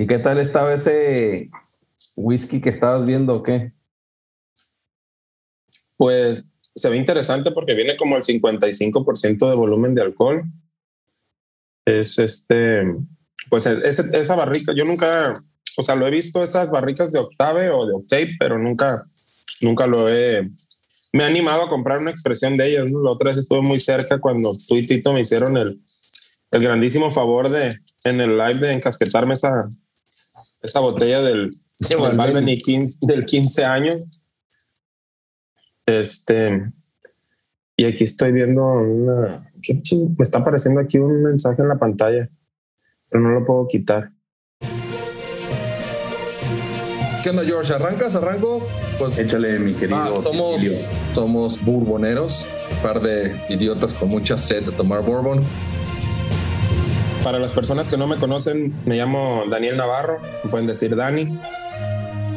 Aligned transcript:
¿Y 0.00 0.06
qué 0.06 0.18
tal 0.18 0.38
estaba 0.38 0.72
ese 0.72 1.50
whisky 2.16 2.62
que 2.62 2.70
estabas 2.70 3.04
viendo 3.06 3.34
o 3.34 3.42
qué? 3.42 3.74
Pues 5.98 6.50
se 6.74 6.88
ve 6.88 6.96
interesante 6.96 7.50
porque 7.50 7.74
viene 7.74 7.98
como 7.98 8.16
el 8.16 8.22
55% 8.22 9.50
de 9.50 9.54
volumen 9.54 9.94
de 9.94 10.00
alcohol. 10.00 10.44
Es 11.84 12.18
este, 12.18 12.80
pues 13.50 13.66
esa 13.66 14.34
barrica, 14.36 14.72
yo 14.74 14.86
nunca, 14.86 15.34
o 15.76 15.82
sea, 15.82 15.96
lo 15.96 16.06
he 16.06 16.10
visto 16.10 16.42
esas 16.42 16.70
barricas 16.70 17.12
de 17.12 17.18
octave 17.18 17.68
o 17.68 17.84
de 17.84 17.92
octave, 17.92 18.30
pero 18.38 18.58
nunca, 18.58 19.04
nunca 19.60 19.86
lo 19.86 20.08
he 20.08 20.48
me 21.12 21.24
ha 21.24 21.26
animado 21.26 21.64
a 21.64 21.68
comprar 21.68 21.98
una 21.98 22.10
expresión 22.10 22.56
de 22.56 22.70
ellos. 22.70 22.90
La 22.90 23.10
otra 23.10 23.32
vez 23.32 23.38
estuve 23.38 23.60
muy 23.60 23.78
cerca 23.78 24.18
cuando 24.18 24.50
tú 24.66 24.76
y 24.76 24.86
Tito 24.86 25.12
me 25.12 25.20
hicieron 25.20 25.58
el, 25.58 25.78
el 26.52 26.62
grandísimo 26.62 27.10
favor 27.10 27.50
de 27.50 27.78
en 28.04 28.20
el 28.22 28.38
live 28.38 28.60
de 28.60 28.72
encasquetarme 28.72 29.34
esa, 29.34 29.68
esa 30.62 30.80
botella 30.80 31.22
del, 31.22 31.50
del, 31.88 32.58
15, 32.58 33.06
del 33.06 33.24
15 33.24 33.64
años. 33.64 34.22
Este, 35.86 36.70
y 37.76 37.84
aquí 37.84 38.04
estoy 38.04 38.32
viendo 38.32 38.64
una. 38.64 39.46
Me 40.16 40.22
está 40.22 40.38
apareciendo 40.38 40.80
aquí 40.80 40.98
un 40.98 41.22
mensaje 41.22 41.62
en 41.62 41.68
la 41.68 41.78
pantalla, 41.78 42.28
pero 43.08 43.22
no 43.22 43.30
lo 43.30 43.44
puedo 43.44 43.66
quitar. 43.68 44.12
¿Qué 47.22 47.28
onda, 47.28 47.44
George? 47.44 47.74
¿Arrancas? 47.74 48.14
¿Arranco? 48.14 48.66
Pues, 48.98 49.18
Échale, 49.18 49.58
mi 49.58 49.74
querido. 49.74 49.98
Ah, 49.98 50.22
somos, 50.22 50.62
somos 51.12 51.62
bourboneros, 51.62 52.48
un 52.70 52.82
par 52.82 53.02
de 53.02 53.38
idiotas 53.50 53.92
con 53.92 54.08
mucha 54.08 54.38
sed 54.38 54.64
de 54.64 54.72
tomar 54.72 55.02
bourbon. 55.02 55.44
Para 57.24 57.38
las 57.38 57.52
personas 57.52 57.88
que 57.88 57.96
no 57.96 58.06
me 58.06 58.16
conocen, 58.16 58.74
me 58.86 58.96
llamo 58.96 59.44
Daniel 59.50 59.76
Navarro, 59.76 60.20
me 60.44 60.50
pueden 60.50 60.66
decir 60.66 60.96
Dani. 60.96 61.38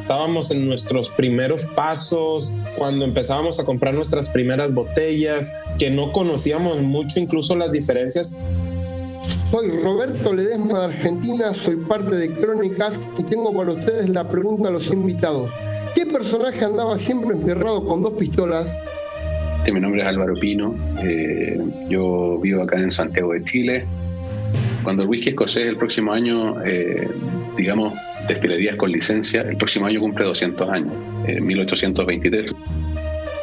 Estábamos 0.02 0.52
en 0.52 0.68
nuestros 0.68 1.10
primeros 1.10 1.66
pasos, 1.66 2.52
cuando 2.78 3.06
empezábamos 3.06 3.60
a 3.60 3.66
comprar 3.66 3.96
nuestras 3.96 4.30
primeras 4.30 4.74
botellas, 4.74 5.62
que 5.80 5.90
no 5.90 6.12
conocíamos 6.12 6.82
mucho 6.82 7.20
incluso 7.20 7.56
las 7.56 7.72
diferencias 7.72 8.34
soy 9.54 9.70
Roberto 9.84 10.34
Ledesma 10.34 10.80
de 10.80 10.86
Argentina, 10.86 11.54
soy 11.54 11.76
parte 11.76 12.16
de 12.16 12.32
Crónicas 12.34 13.00
y 13.20 13.24
tengo 13.24 13.56
para 13.56 13.74
ustedes 13.74 14.10
la 14.10 14.28
pregunta 14.28 14.70
a 14.70 14.72
los 14.72 14.88
invitados. 14.88 15.52
¿Qué 15.94 16.08
personaje 16.08 16.66
andaba 16.66 16.98
siempre 16.98 17.36
encerrado 17.36 17.86
con 17.86 18.02
dos 18.02 18.14
pistolas? 18.14 18.68
Mi 19.72 19.80
nombre 19.80 20.02
es 20.02 20.08
Álvaro 20.08 20.34
Pino, 20.40 20.74
eh, 21.04 21.62
yo 21.88 22.40
vivo 22.40 22.64
acá 22.64 22.80
en 22.80 22.92
Santiago 22.92 23.34
de 23.34 23.44
Chile. 23.44 23.86
Cuando 24.84 25.04
el 25.04 25.10
whisky 25.10 25.30
escocés 25.30 25.68
el 25.68 25.78
próximo 25.78 26.14
año, 26.14 26.64
eh, 26.64 27.08
digamos, 27.56 27.94
destilerías 28.28 28.76
con 28.76 28.92
licencia, 28.92 29.42
el 29.42 29.58
próximo 29.58 29.86
año 29.86 30.00
cumple 30.00 30.26
200 30.26 30.70
años, 30.70 30.94
en 31.26 31.38
eh, 31.38 31.42
1823. 31.42 32.52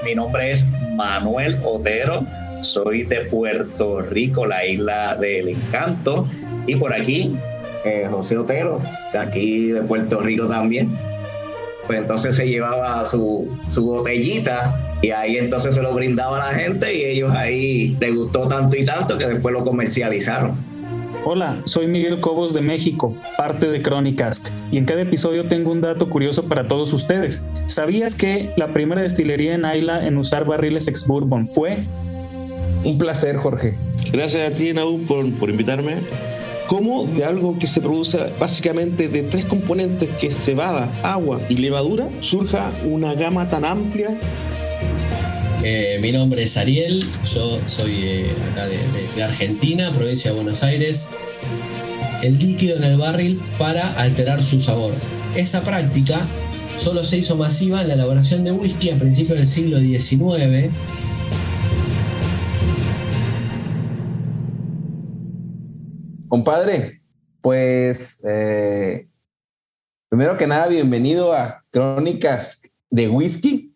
Mi 0.04 0.14
nombre 0.14 0.50
es 0.50 0.68
Manuel 0.96 1.58
Otero, 1.64 2.26
soy 2.62 3.04
de 3.04 3.20
Puerto 3.22 4.02
Rico, 4.02 4.46
la 4.46 4.66
isla 4.66 5.16
del 5.16 5.48
encanto. 5.48 6.28
Y 6.66 6.76
por 6.76 6.92
aquí. 6.92 7.36
Eh, 7.84 8.06
José 8.10 8.36
Otero, 8.36 8.82
de 9.10 9.18
aquí 9.18 9.70
de 9.70 9.80
Puerto 9.82 10.20
Rico 10.20 10.46
también. 10.46 10.94
Pues 11.86 11.98
entonces 11.98 12.36
se 12.36 12.46
llevaba 12.46 13.06
su, 13.06 13.48
su 13.70 13.86
botellita 13.86 14.98
y 15.00 15.10
ahí 15.10 15.38
entonces 15.38 15.74
se 15.74 15.82
lo 15.82 15.94
brindaba 15.94 16.36
a 16.36 16.52
la 16.52 16.58
gente 16.58 16.94
y 16.94 17.04
ellos 17.04 17.32
ahí 17.32 17.96
les 17.98 18.14
gustó 18.14 18.48
tanto 18.48 18.76
y 18.76 18.84
tanto 18.84 19.16
que 19.16 19.26
después 19.26 19.54
lo 19.54 19.64
comercializaron. 19.64 20.69
Hola, 21.22 21.60
soy 21.64 21.86
Miguel 21.86 22.20
Cobos 22.20 22.54
de 22.54 22.62
México, 22.62 23.14
parte 23.36 23.68
de 23.68 23.82
Crónicas, 23.82 24.42
y 24.72 24.78
en 24.78 24.86
cada 24.86 25.02
episodio 25.02 25.46
tengo 25.48 25.70
un 25.70 25.82
dato 25.82 26.08
curioso 26.08 26.44
para 26.44 26.66
todos 26.66 26.94
ustedes. 26.94 27.46
¿Sabías 27.66 28.14
que 28.14 28.54
la 28.56 28.72
primera 28.72 29.02
destilería 29.02 29.54
en 29.54 29.66
Isla 29.66 30.06
en 30.06 30.16
usar 30.16 30.46
barriles 30.46 30.88
ex 30.88 31.06
bourbon 31.06 31.46
fue 31.46 31.84
un 32.84 32.96
placer, 32.96 33.36
Jorge. 33.36 33.74
Gracias 34.10 34.50
a 34.50 34.56
ti, 34.56 34.72
Naú, 34.72 34.98
por, 35.06 35.30
por 35.34 35.50
invitarme. 35.50 35.98
¿Cómo 36.66 37.04
de 37.04 37.24
algo 37.24 37.58
que 37.58 37.66
se 37.66 37.82
produce 37.82 38.18
básicamente 38.38 39.08
de 39.08 39.22
tres 39.24 39.44
componentes, 39.44 40.08
que 40.20 40.28
es 40.28 40.36
cebada, 40.38 40.90
agua 41.02 41.40
y 41.50 41.56
levadura, 41.56 42.08
surja 42.22 42.70
una 42.86 43.12
gama 43.12 43.50
tan 43.50 43.66
amplia? 43.66 44.18
Eh, 45.62 45.98
mi 46.00 46.10
nombre 46.10 46.42
es 46.42 46.56
Ariel, 46.56 47.04
yo 47.34 47.60
soy 47.66 48.04
eh, 48.04 48.34
acá 48.50 48.66
de, 48.66 49.22
Argentina, 49.22 49.92
provincia 49.92 50.30
de 50.30 50.36
Buenos 50.36 50.62
Aires. 50.62 51.10
El 52.22 52.38
líquido 52.38 52.76
en 52.76 52.84
el 52.84 52.96
barril 52.96 53.40
para 53.58 53.88
alterar 54.00 54.40
su 54.40 54.60
sabor. 54.60 54.94
Esa 55.36 55.62
práctica 55.62 56.26
solo 56.78 57.04
se 57.04 57.18
hizo 57.18 57.36
masiva 57.36 57.82
en 57.82 57.88
la 57.88 57.94
elaboración 57.94 58.44
de 58.44 58.52
whisky 58.52 58.90
a 58.90 58.98
principios 58.98 59.38
del 59.38 59.48
siglo 59.48 59.78
XIX 59.80 60.72
Compadre, 66.30 67.02
pues 67.42 68.24
eh, 68.26 69.08
primero 70.08 70.38
que 70.38 70.46
nada, 70.46 70.68
bienvenido 70.68 71.34
a 71.34 71.64
Crónicas 71.70 72.62
de 72.88 73.08
Whisky. 73.08 73.69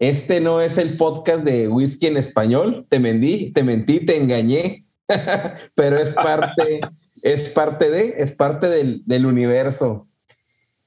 Este 0.00 0.40
no 0.40 0.62
es 0.62 0.78
el 0.78 0.96
podcast 0.96 1.44
de 1.44 1.68
whisky 1.68 2.06
en 2.06 2.16
español. 2.16 2.86
Te 2.88 2.98
mentí, 2.98 3.52
te 3.52 3.62
mentí, 3.62 4.00
te 4.06 4.16
engañé, 4.16 4.86
pero 5.74 5.96
es 5.96 6.14
parte, 6.14 6.80
es 7.22 7.50
parte 7.50 7.90
de, 7.90 8.14
es 8.16 8.32
parte 8.32 8.70
del, 8.70 9.02
del 9.04 9.26
universo. 9.26 10.08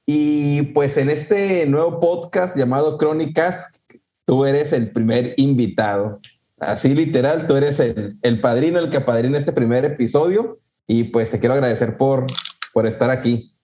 Y 0.04 0.62
pues 0.72 0.96
en 0.96 1.10
este 1.10 1.64
nuevo 1.66 2.00
podcast 2.00 2.56
llamado 2.56 2.98
Crónicas, 2.98 3.80
tú 4.24 4.46
eres 4.46 4.72
el 4.72 4.90
primer 4.90 5.34
invitado. 5.36 6.20
Así 6.58 6.92
literal, 6.92 7.46
tú 7.46 7.54
eres 7.54 7.78
el, 7.78 8.18
el 8.20 8.40
padrino, 8.40 8.80
el 8.80 8.90
que 8.90 8.96
apadrina 8.96 9.38
este 9.38 9.52
primer 9.52 9.84
episodio. 9.84 10.58
Y 10.88 11.04
pues 11.04 11.30
te 11.30 11.38
quiero 11.38 11.54
agradecer 11.54 11.96
por, 11.96 12.26
por 12.72 12.84
estar 12.84 13.10
aquí. 13.10 13.54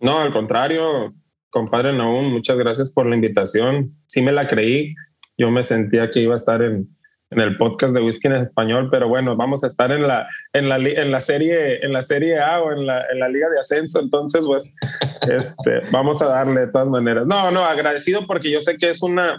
No, 0.00 0.20
al 0.20 0.32
contrario, 0.32 1.12
compadre 1.54 1.96
Naum, 1.96 2.32
muchas 2.32 2.56
gracias 2.56 2.90
por 2.90 3.08
la 3.08 3.14
invitación. 3.14 3.96
Sí 4.08 4.22
me 4.22 4.32
la 4.32 4.48
creí. 4.48 4.92
Yo 5.38 5.52
me 5.52 5.62
sentía 5.62 6.10
que 6.10 6.20
iba 6.20 6.32
a 6.32 6.36
estar 6.36 6.60
en, 6.62 6.88
en 7.30 7.40
el 7.40 7.56
podcast 7.56 7.94
de 7.94 8.02
Whisky 8.02 8.26
en 8.26 8.34
Español, 8.34 8.88
pero 8.90 9.08
bueno, 9.08 9.36
vamos 9.36 9.62
a 9.62 9.68
estar 9.68 9.92
en 9.92 10.02
la, 10.02 10.28
en 10.52 10.68
la, 10.68 10.76
en 10.78 11.12
la, 11.12 11.20
serie, 11.20 11.84
en 11.84 11.92
la 11.92 12.02
serie 12.02 12.40
A 12.40 12.60
o 12.60 12.72
en 12.72 12.84
la, 12.86 13.04
en 13.10 13.20
la 13.20 13.28
Liga 13.28 13.48
de 13.50 13.60
Ascenso. 13.60 14.00
Entonces, 14.00 14.44
pues, 14.44 14.74
este, 15.30 15.80
vamos 15.92 16.20
a 16.22 16.26
darle 16.26 16.62
de 16.62 16.72
todas 16.72 16.88
maneras. 16.88 17.24
No, 17.24 17.52
no, 17.52 17.64
agradecido 17.64 18.26
porque 18.26 18.50
yo 18.50 18.60
sé 18.60 18.76
que 18.76 18.90
es 18.90 19.00
una, 19.00 19.36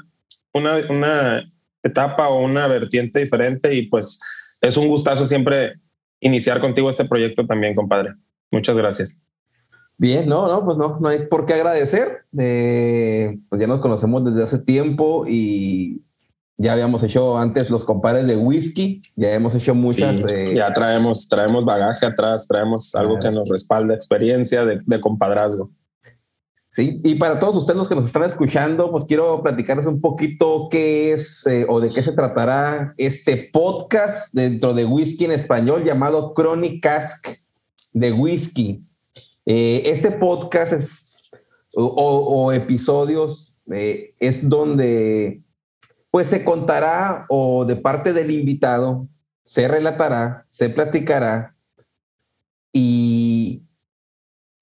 una, 0.54 0.78
una 0.90 1.44
etapa 1.84 2.30
o 2.30 2.46
una 2.46 2.68
vertiente 2.68 3.20
diferente 3.20 3.74
y 3.74 3.88
pues 3.88 4.22
es 4.62 4.78
un 4.78 4.88
gustazo 4.88 5.26
siempre 5.26 5.74
iniciar 6.22 6.62
contigo 6.62 6.90
este 6.90 7.04
proyecto 7.04 7.46
también, 7.46 7.76
compadre. 7.76 8.14
Muchas 8.52 8.78
gracias. 8.78 9.22
Bien, 9.98 10.28
no, 10.28 10.48
no, 10.48 10.66
pues 10.66 10.78
no, 10.78 11.00
no 11.00 11.08
hay 11.08 11.28
por 11.28 11.46
qué 11.46 11.54
agradecer. 11.54 12.26
Eh, 12.38 13.38
pues 13.50 13.62
ya 13.62 13.68
nos 13.68 13.80
conocemos 13.80 14.26
desde 14.26 14.44
hace 14.44 14.60
tiempo 14.60 15.26
y 15.28 16.02
Ya 16.58 16.72
habíamos 16.72 17.04
hecho 17.04 17.38
antes 17.38 17.70
los 17.70 17.84
compadres 17.84 18.28
de 18.28 18.38
whisky, 18.38 19.02
ya 19.18 19.34
hemos 19.34 19.54
hecho 19.56 19.76
muchas. 19.76 20.16
Sí, 20.32 20.56
ya 20.56 20.72
traemos, 20.72 21.28
traemos 21.28 21.66
bagaje 21.66 22.06
atrás, 22.06 22.48
traemos 22.48 22.96
algo 22.96 23.20
que 23.20 23.30
nos 23.30 23.50
respalda, 23.50 23.94
experiencia 23.94 24.64
de, 24.64 24.80
de 24.86 25.02
compadrazgo. 25.02 25.70
Sí, 26.72 27.02
y 27.04 27.16
para 27.16 27.40
todos 27.40 27.58
ustedes 27.58 27.78
los 27.78 27.90
que 27.90 27.96
nos 27.96 28.06
están 28.06 28.24
escuchando, 28.24 28.90
pues 28.90 29.06
quiero 29.06 29.42
platicarles 29.44 29.86
un 29.86 30.00
poquito 30.00 30.68
qué 30.70 31.14
es 31.14 31.46
eh, 31.48 31.66
o 31.68 31.80
de 31.82 31.90
qué 31.90 32.02
se 32.02 32.14
tratará 32.14 32.94
este 32.98 33.50
podcast 33.52 34.34
dentro 34.34 34.74
de 34.74 34.86
Whisky 34.86 35.26
en 35.26 35.32
español 35.32 35.84
llamado 35.84 36.34
Chronic 36.34 36.82
Cask 36.82 37.28
de 37.94 38.12
Whisky. 38.14 38.82
Eh, 39.46 39.84
este 39.86 40.12
podcast 40.12 40.74
es, 40.74 41.30
o, 41.76 42.52
episodios 42.52 43.60
eh, 43.72 44.16
es 44.20 44.48
donde 44.48 45.42
pues 46.10 46.28
se 46.28 46.44
contará 46.44 47.26
o 47.30 47.66
de 47.66 47.76
parte 47.76 48.14
del 48.14 48.32
invitado 48.32 49.08
se 49.44 49.68
relatará, 49.68 50.48
se 50.50 50.70
platicará 50.70 51.56
y 52.74 53.62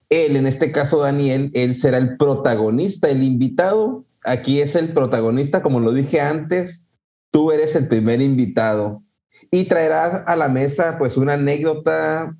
él, 0.08 0.36
en 0.36 0.46
este 0.46 0.70
caso 0.70 1.00
Daniel, 1.00 1.50
él 1.54 1.74
será 1.74 1.98
el 1.98 2.16
protagonista, 2.16 3.08
el 3.08 3.24
invitado. 3.24 4.04
Aquí 4.22 4.60
es 4.60 4.76
el 4.76 4.92
protagonista, 4.92 5.62
como 5.62 5.80
lo 5.80 5.92
dije 5.92 6.20
antes, 6.20 6.88
tú 7.32 7.50
eres 7.50 7.74
el 7.74 7.88
primer 7.88 8.20
invitado 8.20 9.02
y 9.50 9.64
traerás 9.64 10.22
a 10.26 10.36
la 10.36 10.48
mesa 10.48 10.96
pues 10.98 11.16
una 11.16 11.34
anécdota, 11.34 12.36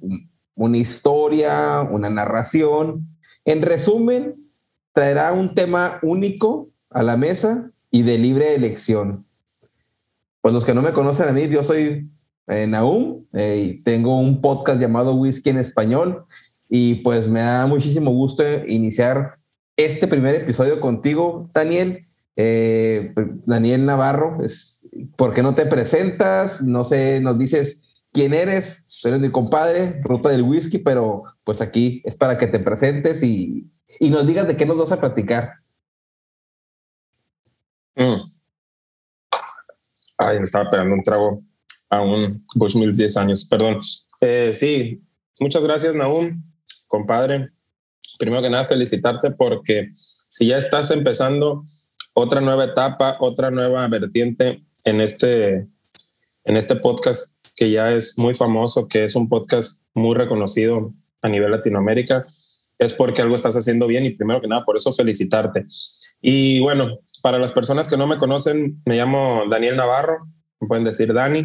una 0.54 0.78
historia, 0.78 1.80
una 1.82 2.10
narración. 2.10 3.08
En 3.44 3.62
resumen, 3.62 4.36
traerá 4.92 5.32
un 5.32 5.54
tema 5.54 5.98
único 6.02 6.68
a 6.90 7.02
la 7.02 7.16
mesa 7.16 7.70
y 7.90 8.02
de 8.02 8.18
libre 8.18 8.54
elección. 8.54 9.26
Pues 10.40 10.54
los 10.54 10.64
que 10.64 10.74
no 10.74 10.82
me 10.82 10.92
conocen 10.92 11.28
a 11.28 11.32
mí, 11.32 11.48
yo 11.48 11.64
soy 11.64 12.08
eh, 12.48 12.66
Naum 12.66 13.24
eh, 13.32 13.64
y 13.66 13.82
tengo 13.82 14.18
un 14.18 14.40
podcast 14.40 14.80
llamado 14.80 15.14
Whisky 15.14 15.50
en 15.50 15.58
Español 15.58 16.24
y 16.68 16.96
pues 16.96 17.28
me 17.28 17.40
da 17.40 17.66
muchísimo 17.66 18.10
gusto 18.10 18.42
iniciar 18.66 19.38
este 19.76 20.06
primer 20.06 20.34
episodio 20.34 20.80
contigo, 20.80 21.50
Daniel. 21.54 22.06
Eh, 22.36 23.14
Daniel 23.46 23.86
Navarro, 23.86 24.38
es, 24.42 24.88
¿por 25.16 25.32
qué 25.34 25.42
no 25.42 25.54
te 25.54 25.66
presentas? 25.66 26.62
No 26.62 26.84
sé, 26.84 27.20
nos 27.20 27.38
dices 27.38 27.83
quién 28.14 28.32
eres, 28.32 28.84
eres 29.04 29.20
mi 29.20 29.30
compadre, 29.30 30.00
Ruta 30.02 30.30
del 30.30 30.42
Whisky, 30.42 30.78
pero 30.78 31.24
pues 31.44 31.60
aquí 31.60 32.00
es 32.04 32.14
para 32.14 32.38
que 32.38 32.46
te 32.46 32.58
presentes 32.58 33.22
y, 33.22 33.70
y 34.00 34.08
nos 34.08 34.26
digas 34.26 34.46
de 34.46 34.56
qué 34.56 34.64
nos 34.64 34.78
vas 34.78 34.92
a 34.92 35.00
platicar. 35.00 35.52
Mm. 37.96 38.32
Ay, 40.16 40.38
me 40.38 40.44
estaba 40.44 40.70
pegando 40.70 40.94
un 40.94 41.02
trago 41.02 41.42
a 41.90 42.00
un 42.00 42.42
Bushmill 42.54 42.92
10 42.92 43.16
años, 43.18 43.44
perdón. 43.44 43.80
Eh, 44.22 44.52
sí, 44.54 45.02
muchas 45.38 45.62
gracias, 45.62 45.94
Naum 45.94 46.42
compadre, 46.94 47.50
primero 48.20 48.40
que 48.40 48.50
nada 48.50 48.64
felicitarte 48.64 49.32
porque 49.32 49.90
si 50.28 50.46
ya 50.46 50.58
estás 50.58 50.92
empezando 50.92 51.64
otra 52.14 52.40
nueva 52.40 52.66
etapa, 52.66 53.16
otra 53.18 53.50
nueva 53.50 53.88
vertiente 53.88 54.64
en 54.84 55.00
este, 55.00 55.66
en 56.44 56.56
este 56.56 56.76
podcast 56.76 57.33
que 57.54 57.70
ya 57.70 57.92
es 57.92 58.18
muy 58.18 58.34
famoso, 58.34 58.88
que 58.88 59.04
es 59.04 59.14
un 59.14 59.28
podcast 59.28 59.80
muy 59.94 60.14
reconocido 60.14 60.92
a 61.22 61.28
nivel 61.28 61.52
Latinoamérica, 61.52 62.26
es 62.78 62.92
porque 62.92 63.22
algo 63.22 63.36
estás 63.36 63.56
haciendo 63.56 63.86
bien 63.86 64.04
y 64.04 64.10
primero 64.10 64.40
que 64.40 64.48
nada 64.48 64.64
por 64.64 64.76
eso 64.76 64.92
felicitarte. 64.92 65.64
Y 66.20 66.60
bueno, 66.60 66.98
para 67.22 67.38
las 67.38 67.52
personas 67.52 67.88
que 67.88 67.96
no 67.96 68.06
me 68.06 68.18
conocen, 68.18 68.82
me 68.84 68.96
llamo 68.96 69.44
Daniel 69.50 69.76
Navarro, 69.76 70.26
me 70.60 70.68
pueden 70.68 70.84
decir 70.84 71.12
Dani. 71.14 71.44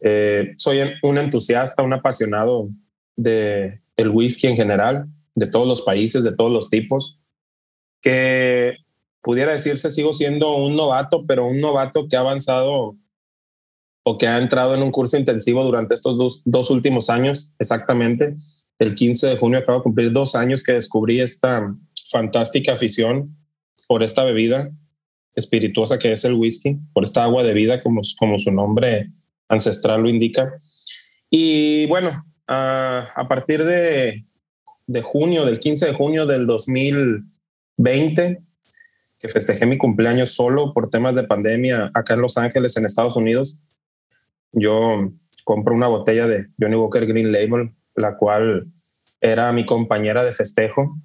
Eh, 0.00 0.52
soy 0.56 0.78
un 1.02 1.18
entusiasta, 1.18 1.82
un 1.82 1.92
apasionado 1.92 2.70
de 3.16 3.82
el 3.96 4.08
whisky 4.08 4.46
en 4.46 4.56
general, 4.56 5.06
de 5.34 5.46
todos 5.46 5.66
los 5.66 5.82
países, 5.82 6.24
de 6.24 6.32
todos 6.32 6.50
los 6.50 6.70
tipos, 6.70 7.20
que 8.00 8.76
pudiera 9.20 9.52
decirse 9.52 9.90
sigo 9.90 10.14
siendo 10.14 10.56
un 10.56 10.74
novato, 10.74 11.26
pero 11.26 11.46
un 11.46 11.60
novato 11.60 12.08
que 12.08 12.16
ha 12.16 12.20
avanzado 12.20 12.96
o 14.02 14.18
que 14.18 14.26
ha 14.26 14.38
entrado 14.38 14.74
en 14.74 14.82
un 14.82 14.90
curso 14.90 15.16
intensivo 15.16 15.64
durante 15.64 15.94
estos 15.94 16.16
dos, 16.16 16.42
dos 16.44 16.70
últimos 16.70 17.10
años, 17.10 17.54
exactamente. 17.58 18.34
El 18.78 18.94
15 18.94 19.26
de 19.26 19.36
junio 19.36 19.58
acabo 19.58 19.78
de 19.78 19.84
cumplir 19.84 20.10
dos 20.10 20.34
años 20.34 20.62
que 20.62 20.72
descubrí 20.72 21.20
esta 21.20 21.74
fantástica 22.10 22.72
afición 22.72 23.36
por 23.86 24.02
esta 24.02 24.24
bebida 24.24 24.70
espirituosa 25.34 25.98
que 25.98 26.12
es 26.12 26.24
el 26.24 26.34
whisky, 26.34 26.78
por 26.92 27.04
esta 27.04 27.24
agua 27.24 27.42
de 27.42 27.54
vida, 27.54 27.82
como, 27.82 28.00
como 28.18 28.38
su 28.38 28.50
nombre 28.50 29.10
ancestral 29.48 30.02
lo 30.02 30.08
indica. 30.08 30.52
Y 31.30 31.86
bueno, 31.86 32.24
a 32.46 33.26
partir 33.28 33.62
de, 33.62 34.24
de 34.90 35.02
junio, 35.02 35.44
del 35.44 35.60
15 35.60 35.86
de 35.86 35.94
junio 35.94 36.26
del 36.26 36.46
2020, 36.46 38.42
que 39.20 39.28
festejé 39.28 39.66
mi 39.66 39.78
cumpleaños 39.78 40.32
solo 40.32 40.72
por 40.74 40.90
temas 40.90 41.14
de 41.14 41.22
pandemia 41.24 41.90
acá 41.94 42.14
en 42.14 42.22
Los 42.22 42.36
Ángeles, 42.36 42.76
en 42.76 42.86
Estados 42.86 43.16
Unidos, 43.16 43.58
yo 44.52 45.12
compro 45.44 45.74
una 45.74 45.88
botella 45.88 46.26
de 46.26 46.48
Johnny 46.60 46.76
Walker 46.76 47.06
Green 47.06 47.32
Label, 47.32 47.72
la 47.94 48.16
cual 48.16 48.66
era 49.20 49.52
mi 49.52 49.66
compañera 49.66 50.24
de 50.24 50.32
festejo. 50.32 50.96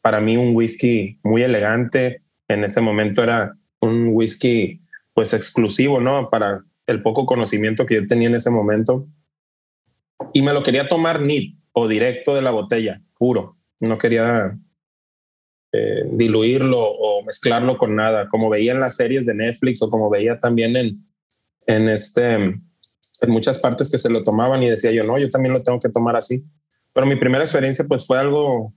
Para 0.00 0.20
mí 0.20 0.36
un 0.36 0.54
whisky 0.54 1.18
muy 1.22 1.42
elegante. 1.42 2.22
En 2.48 2.64
ese 2.64 2.80
momento 2.80 3.22
era 3.22 3.56
un 3.80 4.10
whisky 4.12 4.82
pues 5.14 5.32
exclusivo, 5.34 6.00
¿no? 6.00 6.30
Para 6.30 6.64
el 6.86 7.02
poco 7.02 7.26
conocimiento 7.26 7.86
que 7.86 7.96
yo 7.96 8.06
tenía 8.06 8.28
en 8.28 8.34
ese 8.34 8.50
momento 8.50 9.06
y 10.32 10.42
me 10.42 10.52
lo 10.52 10.62
quería 10.62 10.88
tomar 10.88 11.20
nit 11.22 11.58
o 11.72 11.88
directo 11.88 12.34
de 12.34 12.42
la 12.42 12.50
botella, 12.50 13.02
puro. 13.18 13.56
No 13.80 13.98
quería 13.98 14.58
eh, 15.72 16.04
diluirlo 16.12 16.78
o 16.80 17.24
mezclarlo 17.24 17.78
con 17.78 17.96
nada, 17.96 18.28
como 18.28 18.50
veía 18.50 18.72
en 18.72 18.80
las 18.80 18.96
series 18.96 19.26
de 19.26 19.34
Netflix 19.34 19.82
o 19.82 19.90
como 19.90 20.10
veía 20.10 20.38
también 20.38 20.76
en, 20.76 21.06
en, 21.66 21.88
este, 21.88 22.60
en 23.22 23.30
muchas 23.30 23.58
partes 23.58 23.90
que 23.90 23.98
se 23.98 24.10
lo 24.10 24.24
tomaban 24.24 24.62
y 24.62 24.68
decía 24.68 24.90
yo, 24.90 25.04
no, 25.04 25.18
yo 25.18 25.30
también 25.30 25.54
lo 25.54 25.62
tengo 25.62 25.78
que 25.78 25.88
tomar 25.88 26.16
así. 26.16 26.44
Pero 26.92 27.06
mi 27.06 27.16
primera 27.16 27.44
experiencia 27.44 27.84
pues 27.86 28.06
fue 28.06 28.18
algo, 28.18 28.74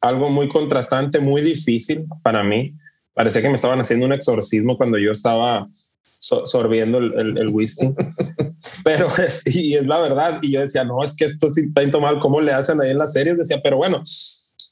algo 0.00 0.30
muy 0.30 0.48
contrastante, 0.48 1.18
muy 1.18 1.40
difícil 1.40 2.06
para 2.22 2.44
mí. 2.44 2.74
Parecía 3.14 3.42
que 3.42 3.48
me 3.48 3.54
estaban 3.54 3.80
haciendo 3.80 4.06
un 4.06 4.12
exorcismo 4.12 4.76
cuando 4.76 4.98
yo 4.98 5.10
estaba 5.10 5.68
sorbiendo 6.18 6.98
el, 6.98 7.38
el, 7.38 7.48
whisky. 7.48 7.90
pero 8.84 9.06
es, 9.06 9.42
y 9.46 9.74
es 9.74 9.86
la 9.86 9.98
verdad. 9.98 10.40
Y 10.42 10.52
yo 10.52 10.60
decía, 10.60 10.84
no, 10.84 11.02
es 11.02 11.14
que 11.14 11.24
esto 11.24 11.48
está 11.74 11.98
mal. 11.98 12.20
¿Cómo 12.20 12.40
le 12.40 12.52
hacen 12.52 12.80
ahí 12.82 12.90
en 12.90 12.98
las 12.98 13.12
series? 13.12 13.38
Decía, 13.38 13.60
pero 13.62 13.78
bueno, 13.78 14.02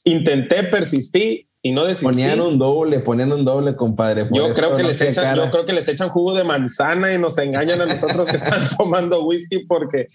intenté, 0.03 0.63
persistí 0.63 1.47
y 1.65 1.71
no 1.71 1.85
desistí. 1.85 2.05
Ponían 2.05 2.41
un 2.41 2.59
doble, 2.59 2.99
ponían 2.99 3.31
un 3.31 3.45
doble, 3.45 3.75
compadre. 3.75 4.27
yo 4.31 4.53
creo 4.53 4.75
que 4.75 4.83
les 4.83 5.01
echan, 5.01 5.35
yo 5.35 5.49
creo 5.49 5.65
que 5.65 5.73
les 5.73 5.87
echan 5.87 6.09
jugo 6.09 6.35
de 6.35 6.43
manzana 6.43 7.13
y 7.13 7.17
nos 7.17 7.37
engañan 7.37 7.81
a 7.81 7.85
nosotros 7.85 8.27
que 8.27 8.35
están 8.35 8.67
tomando 8.77 9.25
whisky 9.25 9.65
porque 9.65 10.07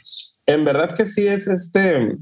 en 0.46 0.64
verdad 0.64 0.90
que 0.92 1.06
sí 1.06 1.26
es 1.26 1.48
este, 1.48 2.16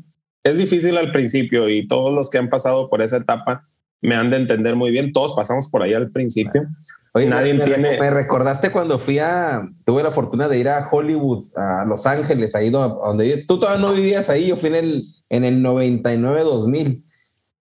es 0.44 0.58
difícil 0.58 0.96
al 0.96 1.10
principio 1.10 1.68
y 1.68 1.88
todos 1.88 2.14
los 2.14 2.30
que 2.30 2.38
han 2.38 2.48
pasado 2.48 2.88
por 2.88 3.02
esa 3.02 3.16
etapa 3.16 3.66
me 4.00 4.14
han 4.14 4.30
de 4.30 4.36
entender 4.36 4.76
muy 4.76 4.92
bien. 4.92 5.12
Todos 5.12 5.32
pasamos 5.32 5.68
por 5.68 5.82
ahí 5.82 5.92
al 5.92 6.10
principio. 6.10 6.68
Oye, 7.12 7.26
Nadie 7.26 7.54
me, 7.54 7.64
tiene. 7.64 7.98
Me 7.98 8.10
recordaste 8.10 8.70
cuando 8.70 9.00
fui 9.00 9.18
a. 9.18 9.68
Tuve 9.84 10.02
la 10.04 10.12
fortuna 10.12 10.48
de 10.48 10.58
ir 10.58 10.68
a 10.68 10.88
Hollywood, 10.88 11.46
a 11.56 11.84
Los 11.84 12.06
Ángeles, 12.06 12.54
ahí 12.54 12.70
donde 12.70 13.44
tú 13.48 13.58
todavía 13.58 13.84
no 13.84 13.92
vivías 13.92 14.28
ahí. 14.30 14.48
Yo 14.48 14.56
fui 14.56 14.68
en 14.68 14.76
el, 14.76 15.04
en 15.30 15.44
el 15.44 15.62
99-2000. 15.62 17.02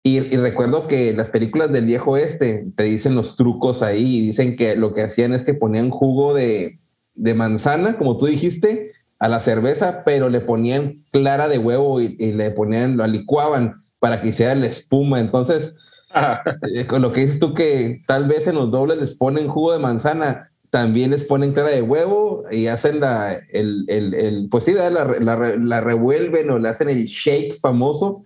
Y, 0.07 0.19
y, 0.19 0.37
recuerdo 0.37 0.87
que 0.87 1.13
las 1.13 1.31
películas 1.31 1.71
del 1.71 1.87
viejo 1.87 2.15
este 2.15 2.67
te 2.75 2.83
dicen 2.83 3.15
los 3.15 3.35
trucos 3.35 3.81
ahí 3.81 4.17
y 4.17 4.27
dicen 4.27 4.55
que 4.55 4.75
lo 4.75 4.93
que 4.93 5.01
hacían 5.01 5.33
es 5.33 5.41
que 5.41 5.55
ponían 5.55 5.89
jugo 5.89 6.35
de, 6.35 6.77
de 7.15 7.33
manzana, 7.33 7.97
como 7.97 8.15
tú 8.19 8.27
dijiste, 8.27 8.91
a 9.17 9.29
la 9.29 9.39
cerveza, 9.39 10.03
pero 10.05 10.29
le 10.29 10.41
ponían 10.41 11.03
clara 11.11 11.47
de 11.47 11.57
huevo 11.57 12.01
y, 12.01 12.15
y 12.19 12.33
le 12.33 12.51
ponían, 12.51 12.97
lo 12.97 13.07
licuaban 13.07 13.81
para 13.97 14.21
que 14.21 14.27
hiciera 14.27 14.53
la 14.53 14.67
espuma. 14.67 15.19
Entonces, 15.19 15.73
eh, 16.75 16.85
con 16.85 17.01
lo 17.01 17.11
que 17.11 17.21
dices 17.25 17.39
tú 17.39 17.55
que 17.55 18.03
tal 18.05 18.27
vez 18.27 18.45
en 18.45 18.55
los 18.55 18.69
dobles 18.69 18.99
les 18.99 19.15
ponen 19.15 19.47
jugo 19.47 19.73
de 19.73 19.79
manzana, 19.79 20.51
también 20.69 21.09
les 21.09 21.23
ponen 21.23 21.53
clara 21.53 21.69
de 21.69 21.81
huevo 21.81 22.43
y 22.51 22.67
hacen 22.67 22.99
la, 22.99 23.33
el, 23.33 23.85
el, 23.87 24.13
el 24.13 24.49
pues 24.51 24.65
sí, 24.65 24.73
la, 24.73 24.91
la, 24.91 25.55
la, 25.57 25.81
revuelven 25.81 26.51
o 26.51 26.59
le 26.59 26.69
hacen 26.69 26.89
el 26.89 27.05
shake 27.05 27.57
famoso. 27.59 28.23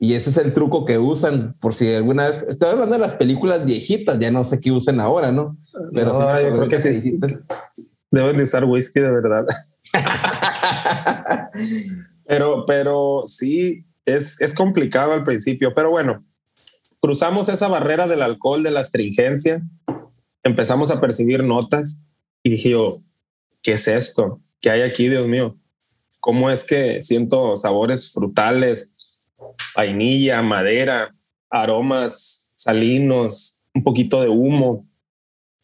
Y 0.00 0.14
ese 0.14 0.30
es 0.30 0.36
el 0.36 0.54
truco 0.54 0.84
que 0.84 0.98
usan, 0.98 1.56
por 1.60 1.74
si 1.74 1.92
alguna 1.92 2.28
vez, 2.28 2.44
estoy 2.48 2.70
hablando 2.70 2.94
de 2.94 3.00
las 3.00 3.14
películas 3.14 3.64
viejitas, 3.64 4.18
ya 4.18 4.30
no 4.30 4.44
sé 4.44 4.60
qué 4.60 4.70
usen 4.70 5.00
ahora, 5.00 5.32
¿no? 5.32 5.56
Pero 5.92 6.12
yo 6.40 6.52
creo 6.52 6.68
que 6.68 6.78
sí. 6.78 7.18
Deben 8.10 8.36
de 8.36 8.44
usar 8.44 8.64
whisky 8.64 9.00
de 9.00 9.10
verdad. 9.10 9.46
pero, 12.26 12.64
pero 12.64 13.24
sí, 13.26 13.84
es, 14.04 14.40
es 14.40 14.54
complicado 14.54 15.12
al 15.12 15.24
principio, 15.24 15.74
pero 15.74 15.90
bueno, 15.90 16.24
cruzamos 17.00 17.48
esa 17.48 17.68
barrera 17.68 18.06
del 18.06 18.22
alcohol, 18.22 18.62
de 18.62 18.70
la 18.70 18.80
astringencia, 18.80 19.62
empezamos 20.42 20.90
a 20.90 21.00
percibir 21.00 21.44
notas 21.44 22.00
Y 22.42 22.50
dije 22.50 22.70
yo, 22.70 23.02
¿qué 23.62 23.72
es 23.72 23.88
esto? 23.88 24.40
¿Qué 24.60 24.70
hay 24.70 24.82
aquí, 24.82 25.08
Dios 25.08 25.26
mío? 25.26 25.56
¿Cómo 26.20 26.50
es 26.50 26.64
que 26.64 27.00
siento 27.00 27.56
sabores 27.56 28.12
frutales, 28.12 28.90
vainilla, 29.74 30.42
madera, 30.42 31.14
aromas 31.50 32.50
salinos, 32.54 33.60
un 33.74 33.82
poquito 33.82 34.22
de 34.22 34.28
humo? 34.28 34.86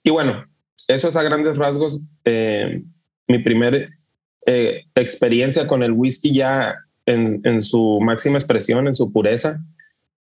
Y 0.03 0.11
bueno, 0.11 0.47
eso 0.89 1.09
es 1.09 1.17
a 1.17 1.23
grandes 1.23 1.57
rasgos 1.57 2.01
eh, 2.25 2.83
mi 3.27 3.39
primer 3.39 3.91
eh, 4.47 4.83
experiencia 4.95 5.67
con 5.67 5.83
el 5.83 5.93
whisky 5.93 6.35
ya 6.35 6.77
en, 7.07 7.63
su 7.63 7.99
máxima 8.03 8.39
expresión, 8.39 8.87
en 8.89 8.95
su 8.95 9.13
pureza. 9.13 9.63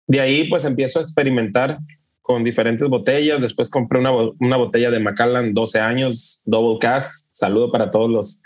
De 0.07 0.19
ahí 0.19 0.45
pues 0.49 0.65
empiezo 0.65 0.99
a 0.99 1.01
experimentar 1.03 1.79
con 2.21 2.43
diferentes 2.43 2.87
botellas. 2.87 3.41
Después 3.41 3.69
compré 3.69 3.99
una, 3.99 4.11
una 4.39 4.57
botella 4.57 4.91
de 4.91 4.99
Macallan 4.99 5.53
12 5.53 5.79
años, 5.79 6.41
double 6.45 6.79
cast. 6.79 7.27
Saludo 7.31 7.71
para 7.71 7.91
todos 7.91 8.09
los, 8.09 8.41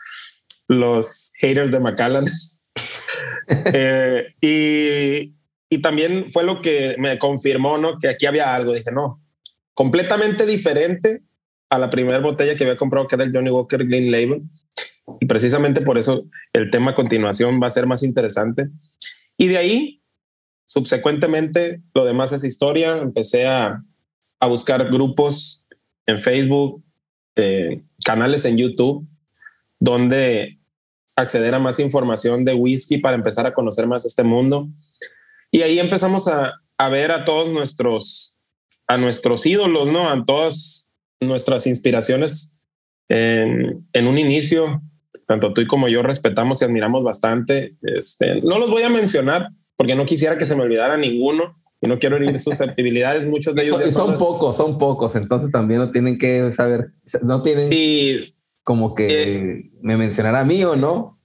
los 0.67 1.31
haters 1.39 1.71
de 1.71 1.79
Macallan. 1.79 2.25
eh, 3.73 4.33
y, 4.41 5.35
y 5.69 5.81
también 5.81 6.31
fue 6.31 6.43
lo 6.43 6.61
que 6.61 6.95
me 6.97 7.17
confirmó, 7.19 7.77
¿no? 7.77 7.97
Que 7.97 8.09
aquí 8.09 8.25
había 8.25 8.55
algo. 8.55 8.73
Dije, 8.73 8.91
no, 8.91 9.21
completamente 9.73 10.45
diferente 10.45 11.21
a 11.69 11.77
la 11.77 11.89
primera 11.89 12.19
botella 12.19 12.55
que 12.55 12.63
había 12.63 12.77
comprado, 12.77 13.07
que 13.07 13.15
era 13.15 13.25
el 13.25 13.33
Johnny 13.33 13.49
Walker 13.49 13.85
Green 13.85 14.11
Label. 14.11 14.43
Y 15.19 15.25
precisamente 15.25 15.81
por 15.81 15.97
eso 15.97 16.25
el 16.53 16.69
tema 16.69 16.91
a 16.91 16.95
continuación 16.95 17.59
va 17.61 17.67
a 17.67 17.71
ser 17.71 17.87
más 17.87 18.03
interesante. 18.03 18.69
Y 19.37 19.47
de 19.47 19.57
ahí, 19.57 20.01
subsecuentemente, 20.65 21.81
lo 21.93 22.05
demás 22.05 22.31
es 22.31 22.43
historia. 22.43 22.97
Empecé 22.97 23.47
a, 23.47 23.83
a 24.39 24.47
buscar 24.47 24.89
grupos 24.89 25.63
en 26.05 26.19
Facebook, 26.19 26.83
eh, 27.35 27.83
canales 28.03 28.45
en 28.45 28.57
YouTube, 28.57 29.07
donde 29.79 30.56
acceder 31.17 31.53
a 31.53 31.59
más 31.59 31.79
información 31.79 32.45
de 32.45 32.53
whisky 32.53 32.99
para 32.99 33.15
empezar 33.15 33.45
a 33.45 33.53
conocer 33.53 33.87
más 33.87 34.05
este 34.05 34.23
mundo. 34.23 34.69
Y 35.51 35.63
ahí 35.63 35.79
empezamos 35.79 36.29
a, 36.29 36.53
a 36.77 36.89
ver 36.89 37.11
a 37.11 37.25
todos 37.25 37.51
nuestros, 37.51 38.37
a 38.87 38.97
nuestros 38.97 39.45
ídolos, 39.45 39.91
¿no? 39.91 40.09
A 40.09 40.23
todas 40.23 40.89
nuestras 41.19 41.67
inspiraciones 41.67 42.55
en, 43.09 43.85
en 43.91 44.07
un 44.07 44.17
inicio 44.17 44.81
tanto 45.27 45.53
tú 45.53 45.61
y 45.61 45.67
como 45.67 45.89
yo 45.89 46.01
respetamos 46.01 46.61
y 46.61 46.65
admiramos 46.65 47.03
bastante. 47.03 47.75
Este, 47.81 48.41
no 48.41 48.57
los 48.57 48.71
voy 48.71 48.83
a 48.83 48.89
mencionar 48.89 49.49
porque 49.75 49.93
no 49.93 50.05
quisiera 50.05 50.37
que 50.37 50.45
se 50.45 50.55
me 50.55 50.63
olvidara 50.63 50.97
ninguno 50.97 51.61
y 51.81 51.87
no 51.87 51.99
quiero 51.99 52.15
herir 52.15 52.39
susceptibilidades. 52.39 53.27
Muchos 53.27 53.53
de 53.53 53.63
ellos 53.63 53.79
son, 53.93 54.17
son 54.17 54.17
pocos, 54.17 54.57
son 54.57 54.77
pocos. 54.77 55.15
Entonces 55.15 55.51
también 55.51 55.81
no 55.81 55.91
tienen 55.91 56.17
que 56.17 56.53
saber, 56.55 56.93
no 57.21 57.43
tienen 57.43 57.67
sí, 57.67 58.19
como 58.67 58.95
que 58.95 59.35
eh, 59.35 59.71
me 59.81 59.95
mencionará 59.95 60.41
a 60.41 60.43
mí 60.43 60.61
o 60.65 60.75
no. 60.75 61.17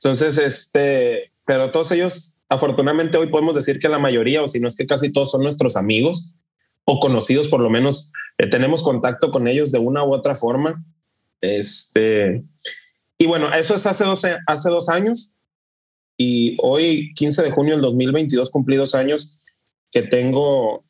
entonces, 0.00 0.38
este, 0.38 1.32
pero 1.44 1.72
todos 1.72 1.90
ellos, 1.90 2.38
afortunadamente 2.48 3.18
hoy 3.18 3.26
podemos 3.26 3.56
decir 3.56 3.80
que 3.80 3.88
la 3.88 3.98
mayoría, 3.98 4.44
o 4.44 4.46
si 4.46 4.60
no 4.60 4.68
es 4.68 4.76
que 4.76 4.86
casi 4.86 5.10
todos 5.10 5.32
son 5.32 5.42
nuestros 5.42 5.74
amigos 5.74 6.32
o 6.84 7.00
conocidos, 7.00 7.48
por 7.48 7.64
lo 7.64 7.68
menos 7.68 8.12
eh, 8.38 8.46
tenemos 8.46 8.84
contacto 8.84 9.32
con 9.32 9.48
ellos 9.48 9.72
de 9.72 9.80
una 9.80 10.04
u 10.04 10.14
otra 10.14 10.36
forma. 10.36 10.84
Este, 11.40 12.44
y 13.18 13.26
bueno, 13.26 13.52
eso 13.52 13.74
es 13.74 13.84
hace 13.84 14.04
dos, 14.04 14.24
hace 14.46 14.68
dos 14.68 14.88
años 14.88 15.32
y 16.16 16.56
hoy, 16.62 17.12
15 17.16 17.42
de 17.42 17.50
junio 17.50 17.72
del 17.72 17.82
2022, 17.82 18.50
cumplí 18.50 18.76
dos 18.76 18.94
años 18.94 19.36
que 19.90 20.04
tengo 20.04 20.84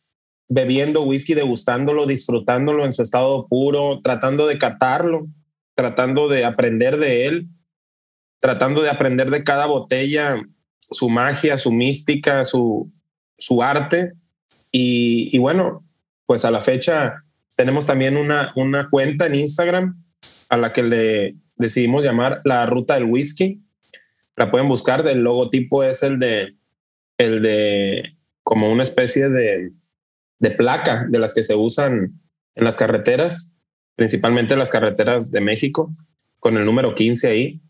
bebiendo 0.51 1.01
whisky, 1.05 1.33
degustándolo, 1.33 2.05
disfrutándolo 2.05 2.85
en 2.85 2.93
su 2.93 3.01
estado 3.01 3.49
puro, 3.49 4.01
tratando 4.03 4.47
de 4.47 4.59
catarlo, 4.59 5.29
tratando 5.83 6.29
de 6.29 6.45
aprender 6.45 6.97
de 6.97 7.27
él, 7.27 7.49
tratando 8.39 8.83
de 8.83 8.91
aprender 8.91 9.31
de 9.31 9.43
cada 9.43 9.67
botella 9.67 10.41
su 10.79 11.09
magia, 11.09 11.59
su 11.59 11.73
mística, 11.73 12.45
su, 12.45 12.93
su 13.37 13.65
arte. 13.65 14.13
Y, 14.71 15.37
bueno, 15.39 15.85
pues 16.25 16.45
a 16.45 16.53
la 16.53 16.61
fecha 16.61 17.25
tenemos 17.57 17.85
también 17.85 18.17
una, 18.17 18.53
una 18.55 18.89
cuenta 18.89 19.27
en 19.27 19.35
Instagram 19.35 20.05
a 20.49 20.57
la 20.57 20.73
que 20.73 20.85
le 20.85 21.35
decidimos 21.57 22.05
llamar 22.05 22.41
la 22.45 22.65
ruta 22.67 22.95
del 22.95 23.07
whisky. 23.07 23.61
La 24.37 24.53
pueden 24.53 24.69
buscar, 24.69 25.03
del 25.03 25.25
logotipo 25.25 25.83
es 25.83 26.05
el 26.05 26.21
de, 26.21 26.55
el 27.19 27.43
de 27.43 28.17
como 28.45 28.71
una 28.71 28.85
especie 28.85 29.29
de, 29.29 29.73
de 30.39 30.51
placa 30.53 31.07
de 31.11 31.19
las 31.19 31.35
que 31.35 31.43
se 31.43 31.57
usan 31.57 32.21
en 32.55 32.65
las 32.65 32.77
carreteras, 32.77 33.57
principalmente 33.97 34.57
las 34.57 34.71
carreteras 34.71 35.31
de 35.31 35.41
México, 35.41 35.95
con 36.39 36.57
el 36.57 36.65
número 36.65 36.95
15 36.95 37.29
ahí. 37.29 37.61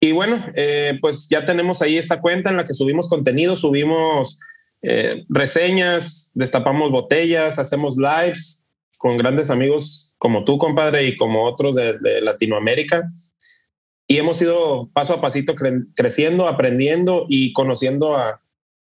Y 0.00 0.12
bueno, 0.12 0.42
eh, 0.54 0.98
pues 1.00 1.28
ya 1.28 1.44
tenemos 1.44 1.82
ahí 1.82 1.98
esa 1.98 2.20
cuenta 2.20 2.50
en 2.50 2.56
la 2.56 2.64
que 2.64 2.74
subimos 2.74 3.08
contenido, 3.08 3.56
subimos 3.56 4.38
eh, 4.82 5.24
reseñas, 5.28 6.30
destapamos 6.34 6.90
botellas, 6.90 7.58
hacemos 7.58 7.98
lives 7.98 8.64
con 8.96 9.16
grandes 9.16 9.50
amigos 9.50 10.12
como 10.18 10.44
tú, 10.44 10.58
compadre, 10.58 11.04
y 11.04 11.16
como 11.16 11.46
otros 11.46 11.74
de, 11.74 12.20
Latinoamérica. 12.20 13.10
Y 14.06 14.18
hemos 14.18 14.40
ido 14.42 14.90
paso 14.92 15.14
a 15.14 15.20
pasito 15.20 15.54
cre 15.54 15.84
creciendo, 15.94 16.48
aprendiendo 16.48 17.26
y 17.28 17.52
conociendo 17.52 18.16
a, 18.16 18.42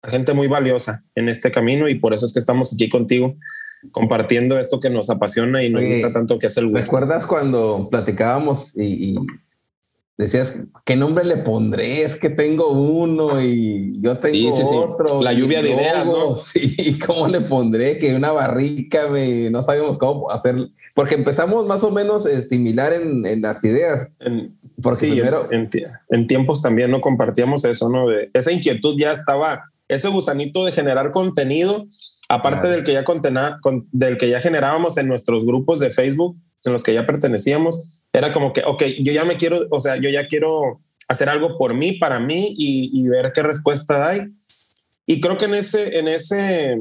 gente 0.05 0.35
muy 0.35 0.47
valiosa 0.47 1.05
en 1.17 1.29
este 1.29 1.51
camino. 1.51 1.89
Y 1.89 1.97
por 1.97 2.15
eso 2.15 2.27
es 2.27 2.33
que 2.33 2.39
estamos 2.39 2.73
aquí 2.73 2.89
contigo, 2.89 3.35
compartiendo 3.91 4.59
esto 4.59 4.81
que 4.81 4.91
nos 4.91 5.11
apasiona 5.11 5.63
y 5.63 5.71
nos 5.71 5.83
gusta 5.83 6.13
tanto 6.13 6.39
que 6.39 6.47
es 6.47 6.57
el 6.57 6.67
whisky. 6.67 6.95
¿Recuerdas 6.95 7.27
cuando 7.27 7.89
platicábamos 7.91 8.77
y, 8.77 9.11
y 9.11 9.17
decías, 10.17 10.55
¿qué 10.85 10.97
nombre 10.97 11.25
le 11.25 11.37
pondré? 11.39 12.03
Es 12.03 12.17
que 12.17 12.31
tengo 12.31 12.71
uno 12.71 13.43
y 13.43 14.01
yo 14.01 14.19
tengo 14.19 14.53
sí, 14.53 14.65
sí, 14.65 14.75
otro. 14.75 15.23
La 15.23 15.33
lluvia 15.33 15.63
de 15.63 15.71
ideas, 15.71 16.07
¿no? 16.07 16.41
Sí, 16.43 16.99
¿cómo 17.07 17.29
le 17.29 17.43
pondré? 17.43 17.99
Que 17.99 18.15
una 18.15 18.33
barrica, 18.33 19.09
me, 19.09 19.51
no 19.51 19.63
sabemos 19.63 19.99
cómo 19.99 20.31
hacer, 20.31 20.57
porque 20.95 21.15
empezamos 21.15 21.67
más 21.67 21.85
o 21.85 21.91
menos 21.91 22.27
eh, 22.27 22.43
similar 22.43 22.93
en, 22.93 23.27
en, 23.27 23.43
las 23.43 23.63
ideas. 23.65 24.13
En, 24.21 24.57
porque 24.83 24.99
sí, 24.99 25.11
primero... 25.13 25.53
en, 25.53 25.69
en, 26.11 26.27
tiempos 26.27 26.63
también 26.63 26.91
no 26.91 27.01
compartíamos 27.01 27.65
eso, 27.65 27.89
¿no? 27.89 28.09
De, 28.09 28.31
esa 28.33 28.53
inquietud 28.53 28.95
ya 28.99 29.13
estaba, 29.13 29.65
ese 29.89 30.09
gusanito 30.09 30.65
de 30.65 30.73
generar 30.73 31.13
contenido, 31.13 31.87
aparte 32.29 32.69
del, 32.69 32.85
que 32.85 32.93
ya 32.93 33.05
contena, 33.05 33.59
con, 33.63 33.89
del 33.93 34.19
que 34.19 34.29
ya 34.29 34.41
generábamos 34.41 34.97
en 34.97 35.09
nuestros 35.09 35.45
grupos 35.45 35.79
de 35.79 35.91
Facebook, 35.91 36.37
en 36.65 36.73
los 36.73 36.83
que 36.83 36.95
ya 36.95 37.07
pertenecíamos, 37.07 37.79
era 38.13 38.33
como 38.33 38.53
que, 38.53 38.63
ok, 38.67 38.83
yo 39.01 39.13
ya 39.13 39.25
me 39.25 39.37
quiero, 39.37 39.61
o 39.71 39.81
sea, 39.81 39.97
yo 39.97 40.09
ya 40.11 40.27
quiero 40.27 40.81
hacer 41.09 41.29
algo 41.29 41.59
por 41.59 41.75
mí, 41.75 41.93
para 41.99 42.19
mí 42.19 42.55
y, 42.57 42.91
y, 42.93 43.09
ver 43.09 43.33
qué 43.33 43.43
respuesta 43.43 44.09
hay. 44.09 44.21
Y 45.07 45.21
creo 45.21 45.39
que 45.39 45.45
en 45.45 45.55
ese, 45.55 45.99
en 45.99 46.09
ese, 46.09 46.73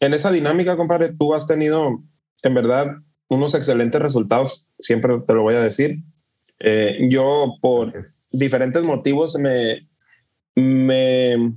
en 0.00 0.14
esa 0.14 0.30
dinámica, 0.30 0.76
compadre, 0.76 1.12
tú 1.18 1.34
has 1.34 1.46
tenido 1.46 2.02
en 2.42 2.54
verdad 2.54 2.96
unos 3.28 3.54
excelentes 3.54 4.00
resultados, 4.00 4.68
siempre 4.78 5.14
te 5.26 5.34
lo 5.34 5.42
voy 5.42 5.54
a 5.54 5.62
decir. 5.62 6.02
Eh, 6.60 6.98
yo 7.08 7.54
por 7.60 8.12
diferentes 8.30 8.82
motivos 8.82 9.36
me, 9.36 9.88
me 10.54 11.54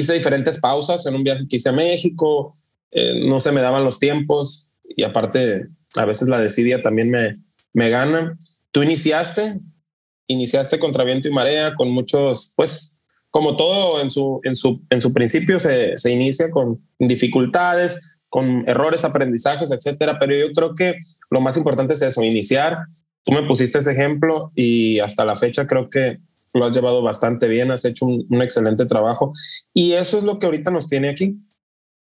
hice 0.00 0.14
diferentes 0.14 0.58
pausas 0.58 1.06
en 1.06 1.14
un 1.14 1.24
viaje 1.24 1.46
que 1.48 1.56
hice 1.56 1.68
a 1.68 1.72
México, 1.72 2.54
eh, 2.90 3.26
no 3.26 3.40
se 3.40 3.52
me 3.52 3.60
daban 3.60 3.84
los 3.84 3.98
tiempos 3.98 4.68
y 4.84 5.02
aparte 5.02 5.66
a 5.96 6.04
veces 6.04 6.28
la 6.28 6.40
desidia 6.40 6.82
también 6.82 7.10
me, 7.10 7.38
me 7.72 7.90
gana. 7.90 8.36
Tú 8.70 8.82
iniciaste, 8.82 9.60
iniciaste 10.26 10.78
contra 10.78 11.04
viento 11.04 11.28
y 11.28 11.32
marea 11.32 11.74
con 11.74 11.90
muchos, 11.90 12.52
pues, 12.56 12.98
como 13.30 13.56
todo 13.56 14.00
en 14.00 14.10
su, 14.10 14.40
en 14.44 14.56
su, 14.56 14.82
en 14.90 15.00
su 15.00 15.12
principio 15.12 15.58
se, 15.58 15.96
se 15.96 16.10
inicia 16.10 16.50
con 16.50 16.82
dificultades, 16.98 18.18
con 18.28 18.64
errores, 18.66 19.04
aprendizajes, 19.04 19.70
etcétera. 19.70 20.18
Pero 20.18 20.36
yo 20.36 20.52
creo 20.52 20.74
que 20.74 20.94
lo 21.30 21.40
más 21.40 21.56
importante 21.56 21.94
es 21.94 22.02
eso, 22.02 22.22
iniciar. 22.22 22.78
Tú 23.24 23.32
me 23.32 23.42
pusiste 23.42 23.78
ese 23.78 23.92
ejemplo 23.92 24.52
y 24.54 25.00
hasta 25.00 25.24
la 25.24 25.36
fecha 25.36 25.66
creo 25.66 25.90
que 25.90 26.18
lo 26.54 26.66
has 26.66 26.74
llevado 26.74 27.02
bastante 27.02 27.48
bien, 27.48 27.70
has 27.70 27.84
hecho 27.84 28.06
un, 28.06 28.26
excelente 28.42 28.86
trabajo. 28.86 29.32
Y 29.74 29.92
eso 29.92 30.16
es 30.16 30.24
lo 30.24 30.38
que 30.38 30.46
ahorita 30.46 30.70
nos 30.70 30.88
tiene 30.88 31.10
aquí. 31.10 31.38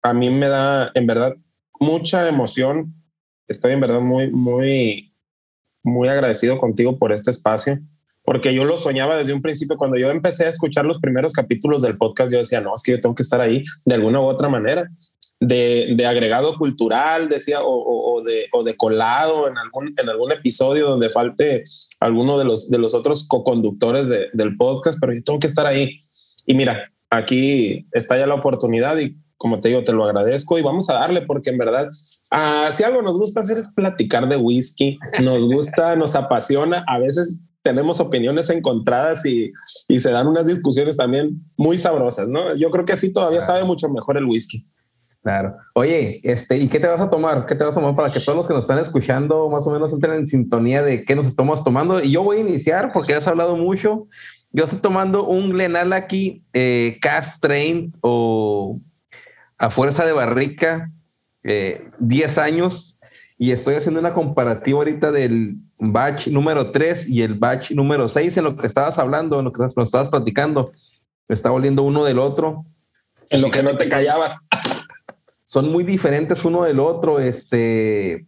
A 0.03 0.15
mí 0.15 0.31
me 0.31 0.49
da, 0.49 0.91
en 0.95 1.07
verdad, 1.07 1.35
mucha 1.81 2.29
emoción. 2.29 2.95
Estoy 3.49 3.73
en 3.73 3.81
verdad 3.81 4.01
muy, 4.01 4.31
muy 4.31 5.15
muy 5.85 6.09
agradecido 6.09 6.59
contigo 6.59 6.99
por 6.99 7.13
este 7.13 7.31
espacio, 7.31 7.79
porque 8.25 8.55
yo 8.55 8.65
lo 8.65 8.79
soñaba 8.79 9.17
desde 9.17 9.35
un 9.35 9.43
principio. 9.43 9.77
Cuando 9.77 9.99
yo 9.99 10.11
empecé 10.11 10.47
a 10.47 10.49
escuchar 10.49 10.87
los 10.87 10.99
primeros 10.99 11.33
capítulos 11.33 11.83
del 11.83 11.97
podcast, 11.97 12.33
yo 12.33 12.39
decía, 12.39 12.61
no, 12.61 12.75
es 12.75 12.83
que 12.83 12.93
yo 12.93 13.01
tengo 13.01 13.15
que 13.15 13.23
estar 13.23 13.41
ahí 13.41 13.63
de 13.85 13.95
alguna 13.95 14.21
u 14.21 14.25
otra 14.25 14.49
manera, 14.49 14.91
de, 15.41 15.95
de 15.97 16.07
agregado 16.07 16.57
cultural, 16.57 17.29
decía, 17.29 17.61
o, 17.61 17.69
o, 17.69 18.15
o, 18.15 18.23
de, 18.23 18.47
o 18.53 18.63
de 18.63 18.77
colado 18.77 19.49
en 19.49 19.59
algún, 19.59 19.95
en 19.97 20.09
algún 20.09 20.33
episodio 20.33 20.89
donde 20.89 21.11
falte 21.11 21.65
alguno 22.01 22.39
de 22.39 22.45
los, 22.45 22.71
de 22.71 22.79
los 22.79 22.95
otros 22.95 23.27
co-conductores 23.29 24.09
de, 24.09 24.29
del 24.33 24.57
podcast, 24.57 24.99
pero 25.01 25.13
yo 25.13 25.23
tengo 25.25 25.39
que 25.39 25.47
estar 25.47 25.67
ahí. 25.67 26.01
Y 26.47 26.55
mira, 26.55 26.91
aquí 27.11 27.87
está 27.93 28.19
ya 28.19 28.27
la 28.27 28.35
oportunidad 28.35 28.99
y 28.99 29.17
como 29.37 29.61
te 29.61 29.69
digo, 29.69 29.85
te 29.85 29.93
lo 29.93 30.05
agradezco 30.05 30.59
y 30.59 30.63
vamos 30.63 30.89
a 30.89 30.95
darle 30.95 31.23
porque 31.23 31.51
en 31.51 31.59
verdad, 31.59 31.91
ah, 32.31 32.71
si 32.73 32.83
algo 32.83 33.03
nos 33.03 33.19
gusta 33.19 33.41
hacer 33.41 33.59
es 33.59 33.71
platicar 33.73 34.29
de 34.29 34.37
whisky, 34.37 34.99
nos 35.23 35.47
gusta, 35.47 35.97
nos 35.97 36.15
apasiona, 36.15 36.85
a 36.89 36.99
veces 36.99 37.43
tenemos 37.63 37.99
opiniones 37.99 38.49
encontradas 38.51 39.25
y, 39.27 39.51
y, 39.89 39.99
se 39.99 40.11
dan 40.11 40.27
unas 40.27 40.47
discusiones 40.47 40.97
también 40.97 41.43
muy 41.57 41.79
sabrosas, 41.79 42.29
¿no? 42.29 42.55
Yo 42.57 42.71
creo 42.71 42.85
que 42.85 42.93
así 42.93 43.13
todavía 43.13 43.41
sabe 43.41 43.65
mucho 43.65 43.89
mejor 43.89 44.19
el 44.19 44.27
whisky. 44.27 44.67
Claro. 45.25 45.57
Oye, 45.73 46.21
este, 46.23 46.59
¿y 46.59 46.69
qué 46.69 46.79
te 46.79 46.87
vas 46.87 47.01
a 47.01 47.09
tomar? 47.09 47.47
¿Qué 47.47 47.55
te 47.55 47.65
vas 47.65 47.75
a 47.75 47.81
tomar 47.81 47.97
para 47.97 48.13
que 48.13 48.21
todos 48.21 48.37
los 48.37 48.47
que 48.47 48.53
nos 48.53 48.65
están 48.65 48.79
escuchando 48.81 49.49
más 49.49 49.67
o 49.67 49.71
menos 49.71 49.91
entren 49.91 50.17
en 50.17 50.27
sintonía 50.27 50.83
de 50.83 51.03
qué 51.03 51.17
nos 51.17 51.29
estamos 51.29 51.65
tomando? 51.65 52.03
Y 52.03 52.11
yo 52.11 52.23
voy 52.23 52.37
a 52.37 52.41
iniciar 52.41 52.91
porque 52.93 53.15
has 53.15 53.27
hablado 53.27 53.57
mucho. 53.57 54.07
Yo 54.53 54.65
estoy 54.65 54.81
tomando 54.81 55.27
un 55.27 55.49
Glenallachie 55.49 56.43
eh, 56.53 56.99
Cast 57.01 57.41
Train 57.41 57.91
o 58.03 58.79
a 59.57 59.71
fuerza 59.71 60.05
de 60.05 60.13
barrica, 60.13 60.91
eh, 61.43 61.89
10 62.01 62.37
años, 62.37 63.01
y 63.39 63.53
estoy 63.53 63.77
haciendo 63.77 64.01
una 64.01 64.13
comparativa 64.13 64.81
ahorita 64.81 65.11
del 65.11 65.57
batch 65.79 66.29
número 66.29 66.71
3 66.71 67.09
y 67.09 67.23
el 67.23 67.37
batch 67.37 67.71
número 67.71 68.11
6 68.11 68.37
en 68.37 68.45
lo 68.45 68.59
que 68.59 68.67
estabas 68.67 68.99
hablando, 68.99 69.39
en 69.39 69.47
lo 69.47 69.53
que 69.55 69.63
nos 69.63 69.75
estabas 69.79 70.11
platicando. 70.11 70.73
Está 71.29 71.51
oliendo 71.51 71.83
uno 71.83 72.05
del 72.05 72.19
otro. 72.19 72.67
En 73.31 73.41
lo 73.41 73.51
que 73.51 73.63
no 73.63 73.75
te 73.75 73.89
callabas 73.89 74.37
son 75.45 75.71
muy 75.71 75.85
diferentes 75.85 76.45
uno 76.45 76.65
del 76.65 76.81
otro, 76.81 77.21
este, 77.21 78.27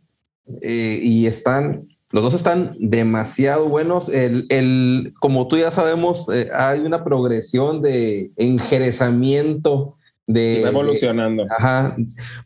eh, 0.62 1.00
y 1.02 1.26
están, 1.26 1.88
los 2.12 2.22
dos 2.22 2.34
están 2.34 2.72
demasiado 2.78 3.68
buenos. 3.68 4.08
El, 4.08 4.46
el 4.48 5.14
como 5.20 5.48
tú 5.48 5.58
ya 5.58 5.70
sabemos, 5.70 6.26
eh, 6.32 6.50
hay 6.52 6.80
una 6.80 7.04
progresión 7.04 7.82
de 7.82 8.30
enjerezamiento. 8.36 9.94
De, 10.28 10.62
evolucionando. 10.62 11.46
ajá. 11.56 11.96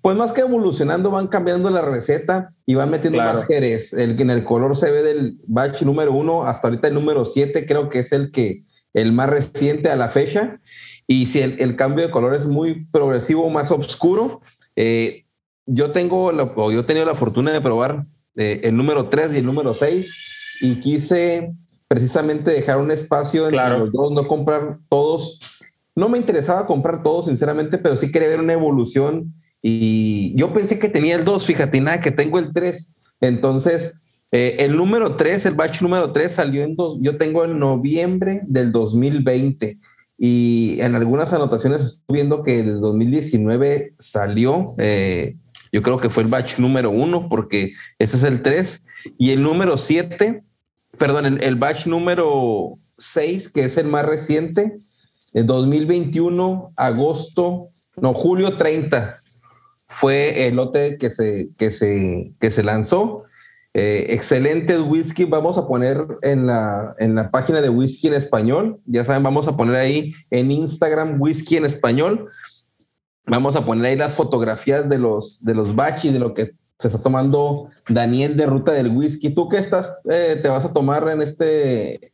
Pues 0.03 0.15
más 0.15 0.33
que 0.33 0.43
evolucionando, 0.43 1.11
van 1.11 1.29
cambiando 1.29 1.71
la 1.71 1.81
receta 1.81 2.53
y 2.67 2.75
van 2.75 2.91
metiendo 2.91 3.19
más 3.19 3.47
jerez. 3.47 3.95
El 3.95 4.17
que 4.17 4.23
en 4.23 4.31
el 4.31 4.45
color 4.45 4.77
se 4.77 4.91
ve 4.91 5.03
del 5.03 5.39
batch 5.47 5.83
número 5.83 6.13
uno 6.13 6.45
hasta 6.45 6.69
ahorita 6.69 6.89
el 6.89 6.95
número 6.95 7.25
siete, 7.25 7.67
creo 7.67 7.89
que 7.89 8.01
es 8.01 8.13
el 8.13 8.31
que 8.31 8.65
el 8.93 9.13
más 9.13 9.31
reciente 9.31 9.89
a 9.89 9.97
la 9.97 10.09
fecha. 10.09 10.61
Y 11.07 11.27
si 11.27 11.41
el, 11.41 11.57
el 11.59 11.75
cambio 11.75 12.07
de 12.07 12.11
color 12.11 12.35
es 12.35 12.47
muy 12.47 12.85
progresivo, 12.85 13.49
más 13.49 13.71
oscuro, 13.71 14.43
eh, 14.83 15.27
yo 15.67 15.93
tengo, 15.93 16.33
la, 16.33 16.51
yo 16.57 16.81
he 16.81 16.85
tenido 16.85 17.05
la 17.05 17.15
fortuna 17.15 17.53
de 17.53 17.61
probar 17.61 18.07
eh, 18.35 18.63
el 18.65 18.75
número 18.79 19.11
3 19.11 19.31
y 19.35 19.37
el 19.37 19.45
número 19.45 19.75
6 19.75 20.59
y 20.63 20.77
quise 20.77 21.53
precisamente 21.87 22.51
dejar 22.51 22.79
un 22.79 22.91
espacio 22.91 23.45
entre 23.45 23.79
los 23.79 23.93
dos, 23.93 24.11
no 24.13 24.27
comprar 24.27 24.79
todos. 24.89 25.39
No 25.95 26.09
me 26.09 26.17
interesaba 26.17 26.67
comprar 26.67 27.03
todos, 27.03 27.27
sinceramente, 27.27 27.77
pero 27.77 27.95
sí 27.95 28.11
quería 28.11 28.31
ver 28.31 28.41
una 28.41 28.55
evolución 28.55 29.35
y 29.61 30.33
yo 30.35 30.51
pensé 30.55 30.79
que 30.79 30.89
tenía 30.89 31.17
el 31.17 31.27
2, 31.27 31.45
fíjate, 31.45 31.79
nada, 31.83 32.01
que 32.01 32.11
tengo 32.11 32.39
el 32.39 32.51
3. 32.55 32.95
Entonces, 33.21 34.01
eh, 34.33 34.57
el 34.61 34.79
número 34.79 35.15
3, 35.15 35.45
el 35.45 35.55
batch 35.55 35.83
número 35.83 36.11
3 36.11 36.33
salió 36.33 36.63
en 36.63 36.75
dos, 36.75 36.97
yo 37.03 37.19
tengo 37.19 37.45
en 37.45 37.59
noviembre 37.59 38.41
del 38.47 38.73
2020 38.73 39.79
y 40.23 40.77
en 40.83 40.95
algunas 40.97 41.33
anotaciones 41.33 41.81
estoy 41.81 42.17
viendo 42.17 42.43
que 42.43 42.61
el 42.61 42.79
2019 42.83 43.95
salió, 43.99 44.67
eh, 44.77 45.37
yo 45.73 45.81
creo 45.81 45.99
que 45.99 46.11
fue 46.11 46.25
el 46.25 46.29
batch 46.29 46.59
número 46.59 46.91
uno, 46.91 47.27
porque 47.31 47.73
ese 47.99 48.19
es 48.19 48.23
el 48.25 48.43
3, 48.43 48.87
y 49.17 49.31
el 49.31 49.43
número 49.43 49.79
7, 49.79 50.45
perdón, 50.99 51.39
el, 51.41 51.57
batch 51.57 51.87
número 51.87 52.79
6, 52.99 53.49
que 53.49 53.65
es 53.65 53.79
el 53.79 53.87
más 53.87 54.05
reciente, 54.05 54.77
el 55.33 55.47
2021, 55.47 56.75
agosto, 56.77 57.71
no, 58.03 58.13
julio 58.13 58.59
30, 58.59 59.23
fue 59.89 60.47
el 60.47 60.57
lote 60.57 60.99
que 60.99 61.09
se, 61.09 61.49
que 61.57 61.71
se, 61.71 62.33
que 62.39 62.51
se 62.51 62.63
lanzó. 62.63 63.25
Eh, 63.73 64.07
excelente 64.11 64.79
whisky. 64.81 65.25
Vamos 65.25 65.57
a 65.57 65.67
poner 65.67 66.05
en 66.23 66.47
la, 66.47 66.95
en 66.99 67.15
la 67.15 67.31
página 67.31 67.61
de 67.61 67.69
whisky 67.69 68.09
en 68.09 68.15
español. 68.15 68.81
Ya 68.87 69.05
saben, 69.05 69.23
vamos 69.23 69.47
a 69.47 69.57
poner 69.57 69.77
ahí 69.77 70.13
en 70.31 70.51
Instagram 70.51 71.21
whisky 71.21 71.57
en 71.57 71.65
español. 71.65 72.29
Vamos 73.27 73.55
a 73.55 73.65
poner 73.65 73.87
ahí 73.87 73.97
las 73.97 74.15
fotografías 74.15 74.89
de 74.89 74.99
los, 74.99 75.45
de 75.45 75.55
los 75.55 75.77
bachi, 75.77 76.11
de 76.11 76.19
lo 76.19 76.35
que 76.35 76.55
se 76.81 76.89
está 76.89 77.01
tomando 77.01 77.69
Daniel 77.89 78.37
de 78.37 78.47
Ruta 78.47 78.73
del 78.73 78.89
Whisky. 78.89 79.31
¿Tú 79.31 79.49
qué 79.49 79.59
estás, 79.59 79.99
eh, 80.11 80.39
te 80.41 80.49
vas 80.49 80.65
a 80.65 80.73
tomar 80.73 81.07
en 81.09 81.23
este, 81.23 82.13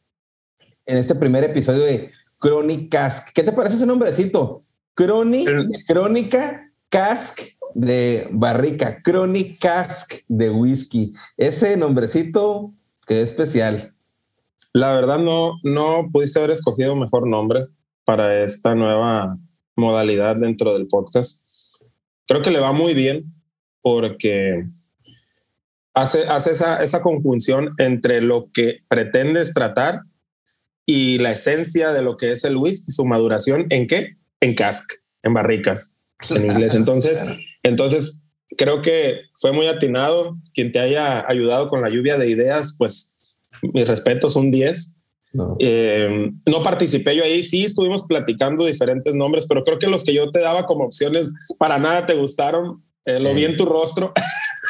en 0.85 0.99
este 0.99 1.14
primer 1.14 1.45
episodio 1.45 1.85
de 1.85 2.11
Crónicas? 2.38 3.33
¿Qué 3.33 3.42
te 3.42 3.53
parece 3.53 3.77
ese 3.77 3.87
nombrecito? 3.87 4.64
Crónica 4.95 6.71
Cask 6.88 7.40
de 7.77 8.27
barrica, 8.33 9.03
Chronic 9.03 9.59
Cask 9.59 10.15
de 10.29 10.49
whisky. 10.49 11.12
Ese 11.37 11.77
nombrecito 11.77 12.73
que 13.07 13.21
es 13.21 13.29
especial. 13.29 13.93
La 14.73 14.95
verdad 14.95 15.19
no, 15.19 15.61
no 15.62 16.09
pudiste 16.11 16.39
haber 16.39 16.53
escogido 16.53 16.97
mejor 16.97 17.29
nombre 17.29 17.67
para 18.07 18.43
esta 18.43 18.75
nueva 18.75 19.37
modalidad 19.77 20.37
dentro 20.37 20.73
del 20.73 20.87
podcast. 20.87 21.43
Creo 22.27 22.41
que 22.41 22.51
le 22.51 22.61
va 22.61 22.73
muy 22.73 22.95
bien 22.95 23.35
porque 23.83 24.67
hace, 25.93 26.27
hace 26.29 26.53
esa, 26.53 26.83
esa 26.83 27.03
conjunción 27.03 27.75
entre 27.77 28.23
lo 28.23 28.51
que 28.55 28.85
pretendes 28.89 29.53
tratar 29.53 30.01
y 30.87 31.19
la 31.19 31.33
esencia 31.33 31.93
de 31.93 32.01
lo 32.01 32.17
que 32.17 32.33
es 32.33 32.43
el 32.45 32.57
whisky, 32.57 32.91
su 32.91 33.05
maduración, 33.05 33.67
¿en 33.69 33.87
qué? 33.87 34.17
En 34.41 34.55
cask, 34.55 34.91
en 35.23 35.35
barricas, 35.35 36.01
en 36.31 36.47
inglés. 36.47 36.75
Entonces, 36.75 37.27
entonces, 37.67 38.23
creo 38.57 38.83
que 38.83 39.23
fue 39.35 39.53
muy 39.53 39.67
atinado. 39.67 40.37
Quien 40.55 40.73
te 40.73 40.79
haya 40.79 41.25
ayudado 41.29 41.69
con 41.69 41.83
la 41.83 41.91
lluvia 41.91 42.17
de 42.17 42.31
ideas, 42.31 42.75
pues 42.79 43.15
mis 43.63 43.89
respetos, 43.89 44.37
un 44.37 44.51
10. 44.51 44.97
No. 45.33 45.57
Eh, 45.59 46.31
no 46.47 46.63
participé 46.63 47.15
yo 47.17 47.25
ahí, 47.25 47.43
sí 47.43 47.65
estuvimos 47.65 48.05
platicando 48.05 48.65
diferentes 48.65 49.15
nombres, 49.15 49.45
pero 49.47 49.65
creo 49.65 49.79
que 49.79 49.89
los 49.89 50.03
que 50.03 50.15
yo 50.15 50.31
te 50.31 50.41
daba 50.41 50.65
como 50.65 50.85
opciones 50.85 51.31
para 51.59 51.79
nada 51.79 52.07
te 52.07 52.15
gustaron. 52.15 52.83
Eh, 53.05 53.21
lo 53.21 53.35
vi 53.35 53.45
en 53.45 53.57
tu 53.57 53.67
rostro. 53.67 54.13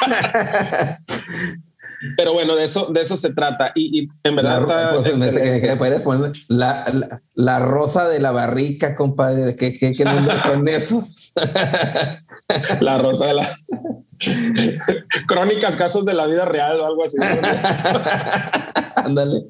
Pero 2.16 2.32
bueno, 2.32 2.56
de 2.56 2.64
eso, 2.64 2.86
de 2.86 3.00
eso 3.00 3.16
se 3.16 3.32
trata. 3.32 3.72
Y, 3.74 4.02
y 4.02 4.08
en 4.24 4.36
verdad 4.36 4.60
la, 4.66 5.00
está. 5.00 5.78
Pues, 5.78 6.00
poner 6.00 6.32
la, 6.48 6.86
la, 6.92 7.22
la, 7.34 7.58
rosa 7.58 8.08
de 8.08 8.20
la 8.20 8.30
barrica, 8.30 8.94
compadre. 8.94 9.56
¿Qué, 9.56 9.78
qué, 9.78 9.92
qué 9.92 10.04
nombre 10.04 10.34
con 10.44 10.68
esos? 10.68 11.32
la 12.80 12.98
rosa 12.98 13.26
de 13.26 13.34
las 13.34 13.66
crónicas, 15.26 15.76
casos 15.76 16.04
de 16.04 16.14
la 16.14 16.26
vida 16.26 16.44
real 16.44 16.80
o 16.80 16.86
algo 16.86 17.04
así. 17.04 17.16
Ándale. 18.96 19.44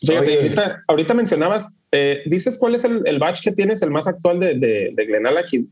Fíjate, 0.00 0.36
ahorita, 0.36 0.84
ahorita, 0.88 1.14
mencionabas, 1.14 1.74
eh, 1.92 2.22
dices 2.26 2.56
cuál 2.58 2.74
es 2.74 2.84
el, 2.84 3.02
el, 3.04 3.18
batch 3.18 3.42
que 3.42 3.52
tienes, 3.52 3.82
el 3.82 3.90
más 3.90 4.06
actual 4.06 4.40
de, 4.40 4.54
de, 4.54 4.92
de 4.94 5.04
Glenallachie. 5.04 5.66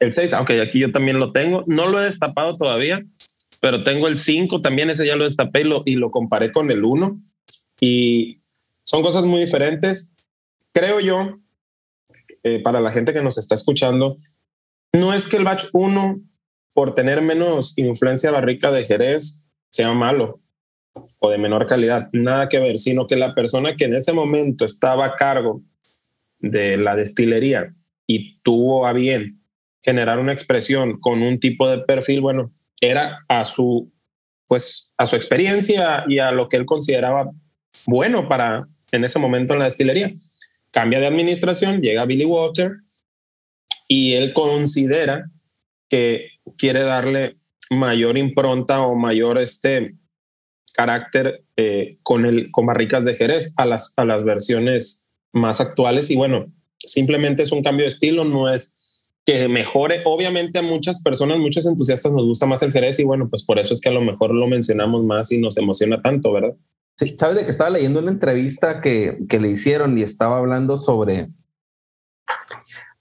El 0.00 0.12
6, 0.12 0.32
aunque 0.32 0.60
aquí 0.60 0.80
yo 0.80 0.90
también 0.92 1.18
lo 1.18 1.32
tengo. 1.32 1.64
No 1.66 1.88
lo 1.88 2.00
he 2.00 2.04
destapado 2.04 2.56
todavía, 2.56 3.04
pero 3.60 3.84
tengo 3.84 4.08
el 4.08 4.18
5 4.18 4.60
también, 4.60 4.90
ese 4.90 5.06
ya 5.06 5.16
lo 5.16 5.24
destapé 5.24 5.62
y 5.62 5.64
lo, 5.64 5.82
y 5.84 5.96
lo 5.96 6.10
comparé 6.10 6.52
con 6.52 6.70
el 6.70 6.84
1. 6.84 7.20
Y 7.80 8.40
son 8.84 9.02
cosas 9.02 9.24
muy 9.24 9.40
diferentes. 9.40 10.10
Creo 10.72 11.00
yo, 11.00 11.38
eh, 12.42 12.60
para 12.62 12.80
la 12.80 12.90
gente 12.90 13.12
que 13.12 13.22
nos 13.22 13.38
está 13.38 13.54
escuchando, 13.54 14.18
no 14.92 15.12
es 15.12 15.28
que 15.28 15.36
el 15.36 15.44
batch 15.44 15.66
1, 15.72 16.20
por 16.72 16.94
tener 16.94 17.20
menos 17.22 17.74
influencia 17.76 18.30
barrica 18.30 18.70
de 18.70 18.84
Jerez, 18.84 19.44
sea 19.70 19.92
malo 19.92 20.40
o 21.18 21.30
de 21.30 21.38
menor 21.38 21.66
calidad, 21.66 22.08
nada 22.12 22.48
que 22.48 22.58
ver, 22.58 22.78
sino 22.78 23.06
que 23.06 23.16
la 23.16 23.34
persona 23.34 23.76
que 23.76 23.84
en 23.84 23.94
ese 23.94 24.12
momento 24.12 24.64
estaba 24.64 25.06
a 25.06 25.14
cargo 25.14 25.62
de 26.38 26.76
la 26.76 26.96
destilería 26.96 27.74
y 28.06 28.40
tuvo 28.40 28.86
a 28.86 28.92
bien 28.92 29.42
generar 29.82 30.18
una 30.18 30.32
expresión 30.32 30.98
con 31.00 31.22
un 31.22 31.40
tipo 31.40 31.68
de 31.68 31.78
perfil, 31.78 32.20
bueno, 32.20 32.52
era 32.80 33.24
a 33.28 33.44
su, 33.44 33.92
pues, 34.46 34.92
a 34.96 35.06
su 35.06 35.16
experiencia 35.16 36.04
y 36.08 36.18
a 36.18 36.30
lo 36.30 36.48
que 36.48 36.56
él 36.56 36.66
consideraba 36.66 37.30
bueno 37.86 38.28
para 38.28 38.68
en 38.92 39.04
ese 39.04 39.18
momento 39.18 39.52
en 39.52 39.60
la 39.60 39.66
destilería. 39.66 40.14
Cambia 40.70 41.00
de 41.00 41.06
administración, 41.06 41.80
llega 41.80 42.06
Billy 42.06 42.24
Walker 42.24 42.72
y 43.86 44.14
él 44.14 44.32
considera 44.32 45.30
que 45.88 46.30
quiere 46.56 46.82
darle 46.82 47.36
mayor 47.70 48.18
impronta 48.18 48.80
o 48.82 48.94
mayor 48.94 49.38
este 49.38 49.94
carácter 50.72 51.44
eh, 51.56 51.98
con 52.02 52.24
el 52.24 52.50
con 52.50 52.66
barricas 52.66 53.04
de 53.04 53.14
Jerez 53.14 53.52
a 53.56 53.66
las 53.66 53.92
a 53.96 54.04
las 54.04 54.24
versiones 54.24 55.04
más 55.32 55.60
actuales 55.60 56.10
y 56.10 56.16
bueno 56.16 56.52
simplemente 56.78 57.42
es 57.42 57.52
un 57.52 57.62
cambio 57.62 57.84
de 57.84 57.88
estilo 57.88 58.24
no 58.24 58.50
es 58.50 58.77
que 59.28 59.46
mejore. 59.46 60.00
Obviamente 60.06 60.58
a 60.58 60.62
muchas 60.62 61.02
personas, 61.02 61.36
muchos 61.36 61.66
entusiastas 61.66 62.12
nos 62.12 62.24
gusta 62.24 62.46
más 62.46 62.62
el 62.62 62.72
Jerez 62.72 62.98
y 62.98 63.04
bueno, 63.04 63.28
pues 63.28 63.44
por 63.44 63.58
eso 63.58 63.74
es 63.74 63.80
que 63.82 63.90
a 63.90 63.92
lo 63.92 64.00
mejor 64.00 64.32
lo 64.32 64.46
mencionamos 64.46 65.04
más 65.04 65.30
y 65.32 65.38
nos 65.38 65.58
emociona 65.58 66.00
tanto, 66.00 66.32
¿verdad? 66.32 66.54
Sí, 66.96 67.14
sabes 67.18 67.36
de 67.36 67.44
que 67.44 67.50
estaba 67.50 67.68
leyendo 67.68 68.00
una 68.00 68.10
entrevista 68.10 68.80
que, 68.80 69.18
que 69.28 69.38
le 69.38 69.50
hicieron 69.50 69.98
y 69.98 70.02
estaba 70.02 70.38
hablando 70.38 70.78
sobre 70.78 71.28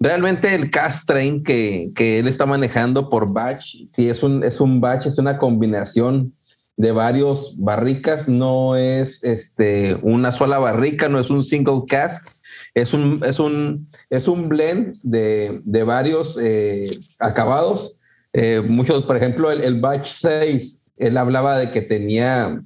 realmente 0.01 0.53
el 0.53 0.69
cast 0.69 1.07
train 1.07 1.45
que, 1.45 1.91
que 1.95 2.19
él 2.19 2.27
está 2.27 2.45
manejando 2.45 3.09
por 3.09 3.31
batch, 3.31 3.77
sí 3.87 4.09
es 4.09 4.21
un, 4.21 4.43
es 4.43 4.59
un 4.59 4.81
batch, 4.81 5.05
es 5.05 5.17
una 5.19 5.37
combinación 5.37 6.33
de 6.75 6.91
varios 6.91 7.55
barricas, 7.57 8.27
no 8.27 8.75
es 8.75 9.23
este, 9.23 9.97
una 10.03 10.33
sola 10.33 10.59
barrica, 10.59 11.07
no 11.07 11.21
es 11.21 11.29
un 11.29 11.45
single 11.45 11.83
cask, 11.87 12.27
es 12.73 12.93
un, 12.93 13.21
es 13.25 13.39
un, 13.39 13.89
es 14.09 14.27
un 14.27 14.49
blend 14.49 14.97
de, 15.03 15.61
de 15.63 15.83
varios 15.83 16.37
eh, 16.41 16.87
acabados. 17.19 17.99
Eh, 18.33 18.61
muchos, 18.61 19.03
por 19.03 19.17
ejemplo, 19.17 19.51
el, 19.51 19.61
el, 19.61 19.79
batch 19.79 20.13
6, 20.19 20.85
él 20.97 21.17
hablaba 21.17 21.57
de 21.57 21.71
que 21.71 21.81
tenía, 21.81 22.61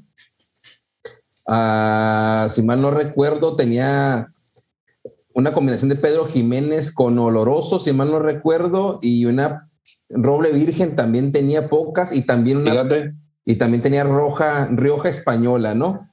uh, 1.47 2.49
si 2.49 2.61
mal 2.61 2.81
no 2.81 2.91
recuerdo, 2.91 3.55
tenía 3.55 4.33
una 5.33 5.53
combinación 5.53 5.89
de 5.89 5.95
Pedro 5.95 6.25
Jiménez 6.25 6.93
con 6.93 7.17
Oloroso, 7.17 7.79
si 7.79 7.93
mal 7.93 8.11
no 8.11 8.19
recuerdo, 8.19 8.99
y 9.01 9.25
una 9.25 9.69
Roble 10.09 10.51
Virgen 10.51 10.95
también 10.95 11.31
tenía 11.31 11.69
pocas 11.69 12.13
y 12.13 12.23
también 12.23 12.57
una... 12.57 12.71
Fíjate. 12.71 13.13
Y 13.43 13.55
también 13.55 13.81
tenía 13.81 14.03
Roja, 14.03 14.67
Rioja 14.71 15.09
Española, 15.09 15.73
¿no? 15.73 16.07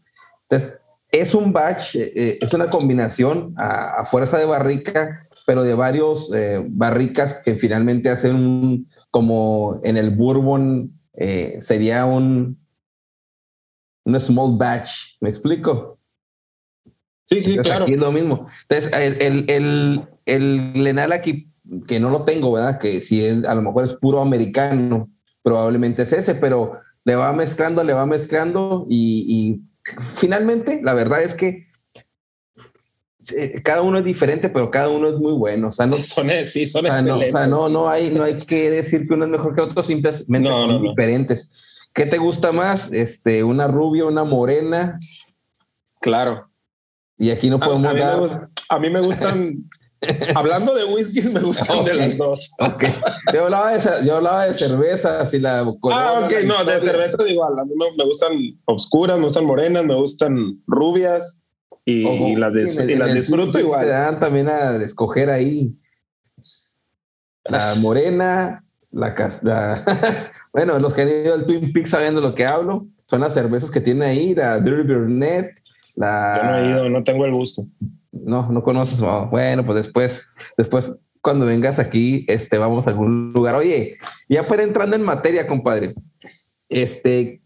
Entonces, 0.48 0.77
es 1.10 1.34
un 1.34 1.52
batch, 1.52 1.96
eh, 1.96 2.38
es 2.40 2.52
una 2.52 2.68
combinación 2.68 3.54
a, 3.56 4.00
a, 4.00 4.04
fuerza 4.04 4.38
de 4.38 4.44
barrica, 4.44 5.26
pero 5.46 5.62
de 5.62 5.74
varios 5.74 6.32
eh, 6.34 6.62
barricas 6.68 7.40
que 7.42 7.56
finalmente 7.56 8.10
hacen 8.10 8.34
un, 8.34 8.88
como 9.10 9.80
en 9.84 9.96
el 9.96 10.14
bourbon, 10.14 10.92
eh, 11.14 11.58
sería 11.60 12.04
un, 12.04 12.58
un 14.04 14.20
small 14.20 14.56
batch, 14.58 15.16
¿me 15.20 15.30
explico? 15.30 15.98
Sí, 17.24 17.42
sí, 17.42 17.50
Entonces, 17.50 17.62
claro. 17.62 17.84
Aquí 17.84 17.94
es 17.94 18.00
lo 18.00 18.12
mismo. 18.12 18.46
Entonces, 18.68 18.92
el, 19.00 19.22
el, 19.22 19.44
el, 19.50 20.08
el 20.26 20.72
Glenal 20.72 21.12
aquí, 21.12 21.50
que 21.86 22.00
no 22.00 22.10
lo 22.10 22.24
tengo, 22.24 22.52
¿verdad? 22.52 22.78
Que 22.78 23.02
si 23.02 23.24
es, 23.24 23.44
a 23.46 23.54
lo 23.54 23.62
mejor 23.62 23.84
es 23.84 23.94
puro 23.94 24.20
americano, 24.20 25.10
probablemente 25.42 26.02
es 26.02 26.12
ese, 26.12 26.34
pero 26.34 26.78
le 27.04 27.16
va 27.16 27.32
mezclando, 27.32 27.82
le 27.84 27.94
va 27.94 28.06
mezclando 28.06 28.86
y, 28.88 29.24
y 29.26 29.67
finalmente, 30.16 30.80
la 30.82 30.94
verdad 30.94 31.22
es 31.22 31.34
que 31.34 31.68
eh, 33.36 33.60
cada 33.62 33.82
uno 33.82 33.98
es 33.98 34.04
diferente, 34.04 34.48
pero 34.48 34.70
cada 34.70 34.88
uno 34.88 35.08
es 35.08 35.16
muy 35.16 35.32
bueno. 35.32 35.68
O 35.68 35.72
sea, 35.72 35.86
no, 35.86 35.96
Son, 36.02 36.28
sí, 36.44 36.66
son 36.66 36.86
o 36.86 36.88
sea, 36.88 36.96
no, 36.98 37.02
o 37.02 37.16
excelentes. 37.22 37.32
sea, 37.40 37.46
no, 37.48 37.68
no 37.68 37.88
hay, 37.88 38.10
no 38.10 38.24
hay 38.24 38.36
que 38.36 38.70
decir 38.70 39.06
que 39.06 39.14
uno 39.14 39.24
es 39.24 39.30
mejor 39.30 39.54
que 39.54 39.60
otro, 39.60 39.82
simplemente 39.84 40.48
No, 40.48 40.60
son 40.66 40.82
no, 40.82 40.90
diferentes. 40.90 41.50
¿Qué 41.92 42.06
te 42.06 42.18
gusta 42.18 42.52
más? 42.52 42.92
Este, 42.92 43.42
una 43.44 43.66
rubia, 43.66 44.04
una 44.06 44.24
morena, 44.24 44.98
Claro. 46.00 46.48
y 47.18 47.30
aquí 47.30 47.50
no 47.50 47.56
A, 47.56 47.58
a 47.58 47.68
podemos 47.68 47.92
mí 47.92 47.98
me 47.98 48.04
dar. 48.04 48.48
a 48.68 48.78
mí 48.78 48.90
me 48.90 49.00
gustan, 49.00 49.68
hablando 50.34 50.74
de 50.74 50.84
whiskies, 50.84 51.32
me 51.32 51.40
gustan 51.40 51.84
de 51.84 51.90
Ok. 51.92 51.96
las 51.98 52.18
dos. 52.18 52.50
Ok. 52.60 52.84
Yo 53.32 53.44
hablaba 53.44 53.76
de, 53.76 54.06
yo 54.06 54.16
hablaba 54.16 54.46
de 54.46 54.54
cervezas 54.54 55.32
y 55.34 55.38
la. 55.40 55.60
Ah, 55.60 55.64
ok, 55.64 55.72
la 56.32 56.42
no, 56.42 56.64
de 56.64 56.74
Victoria. 56.74 56.80
cerveza 56.80 57.28
igual. 57.28 57.58
A 57.58 57.64
mí 57.64 57.72
me, 57.76 57.86
me 57.96 58.04
gustan 58.04 58.32
obscuras, 58.66 59.18
me 59.18 59.24
gustan 59.24 59.44
morenas, 59.44 59.84
me 59.84 59.94
gustan 59.94 60.62
rubias 60.66 61.40
y, 61.84 62.04
Ojo, 62.04 62.28
y 62.28 62.36
las, 62.36 62.54
el- 62.78 62.90
y 62.90 62.96
las 62.96 63.12
disfruto 63.14 63.58
igual. 63.58 63.84
Te 63.86 63.90
dan 63.92 64.20
también 64.20 64.48
a 64.48 64.76
escoger 64.76 65.30
ahí 65.30 65.74
la 67.44 67.74
morena, 67.80 68.64
la 68.90 69.14
casta. 69.14 69.84
bueno, 70.52 70.78
los 70.78 70.94
que 70.94 71.02
han 71.02 71.08
ido 71.08 71.34
al 71.34 71.46
Twin 71.46 71.72
Peaks 71.72 71.90
sabiendo 71.90 72.20
lo 72.20 72.34
que 72.34 72.44
hablo, 72.44 72.86
son 73.06 73.20
las 73.20 73.34
cervezas 73.34 73.70
que 73.70 73.80
tiene 73.80 74.06
ahí, 74.06 74.34
la 74.34 74.58
Dirty 74.60 74.92
Burnett, 74.92 75.58
la. 75.96 76.34
Yo 76.36 76.42
no 76.44 76.56
he 76.58 76.68
ido, 76.70 76.88
no 76.90 77.02
tengo 77.02 77.24
el 77.24 77.32
gusto. 77.34 77.64
No, 78.24 78.50
no 78.50 78.62
conoces. 78.62 79.00
Oh, 79.00 79.26
bueno, 79.30 79.64
pues 79.64 79.84
después, 79.84 80.26
después, 80.56 80.92
cuando 81.20 81.46
vengas 81.46 81.78
aquí, 81.78 82.24
este, 82.28 82.58
vamos 82.58 82.86
a 82.86 82.90
algún 82.90 83.32
lugar. 83.32 83.54
Oye, 83.54 83.98
ya 84.28 84.46
para 84.46 84.62
entrando 84.62 84.96
en 84.96 85.02
materia, 85.02 85.46
compadre, 85.46 85.94
este, 86.68 87.40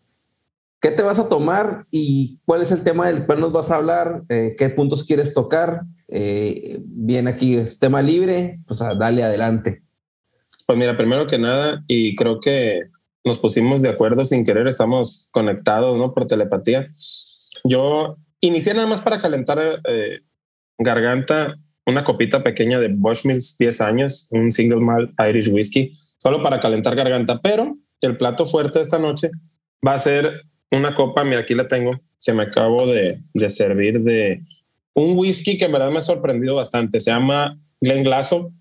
¿qué 0.81 0.91
te 0.91 1.03
vas 1.03 1.19
a 1.19 1.29
tomar 1.29 1.87
y 1.91 2.39
cuál 2.45 2.63
es 2.63 2.73
el 2.73 2.83
tema 2.83 3.07
del 3.07 3.27
cual 3.27 3.41
nos 3.41 3.53
vas 3.53 3.71
a 3.71 3.77
hablar? 3.77 4.23
Eh, 4.29 4.55
¿Qué 4.59 4.69
puntos 4.71 5.05
quieres 5.05 5.33
tocar? 5.35 5.83
Eh, 6.09 6.79
bien, 6.85 7.29
aquí 7.29 7.57
es 7.57 7.79
tema 7.79 8.03
libre, 8.03 8.61
pues 8.67 8.83
ah, 8.83 8.95
dale 8.99 9.23
adelante. 9.23 9.83
Pues 10.67 10.79
mira, 10.79 10.97
primero 10.97 11.27
que 11.27 11.39
nada, 11.39 11.83
y 11.87 12.15
creo 12.15 12.41
que 12.41 12.81
nos 13.25 13.39
pusimos 13.39 13.83
de 13.83 13.89
acuerdo 13.89 14.25
sin 14.25 14.45
querer, 14.45 14.67
estamos 14.67 15.29
conectados, 15.31 15.97
¿no? 15.97 16.13
Por 16.13 16.27
telepatía. 16.27 16.93
Yo 17.65 18.17
inicié 18.41 18.75
nada 18.75 18.87
más 18.87 19.01
para 19.01 19.21
calentar 19.21 19.59
eh, 19.89 20.21
garganta 20.83 21.57
una 21.87 22.05
copita 22.05 22.42
pequeña 22.42 22.79
de 22.79 22.88
Bushmills 22.88 23.57
10 23.59 23.81
años, 23.81 24.29
un 24.31 24.53
single 24.53 24.81
malt 24.81 25.11
Irish 25.29 25.49
whiskey, 25.49 25.97
solo 26.18 26.42
para 26.42 26.61
calentar 26.61 26.95
garganta, 26.95 27.40
pero 27.40 27.77
el 28.01 28.16
plato 28.16 28.47
fuerte 28.47 28.79
de 28.79 28.85
esta 28.85 28.99
noche 28.99 29.31
va 29.87 29.95
a 29.95 29.99
ser 29.99 30.42
una 30.71 30.95
copa, 30.95 31.25
mira, 31.25 31.40
aquí 31.40 31.55
la 31.55 31.68
tengo, 31.68 31.92
que 32.25 32.33
me 32.33 32.45
acabo 32.45 32.87
de, 32.87 33.21
de 33.35 33.51
servir 33.51 34.01
de 34.01 34.42
un 34.95 35.18
whisky 35.18 35.59
que 35.59 35.66
en 35.66 35.73
verdad 35.73 35.90
me 35.90 35.99
ha 35.99 36.03
sorprendido 36.03 36.55
bastante, 36.55 37.01
se 37.01 37.11
llama 37.11 37.59
Glen 37.81 38.05
Glasso. 38.05 38.53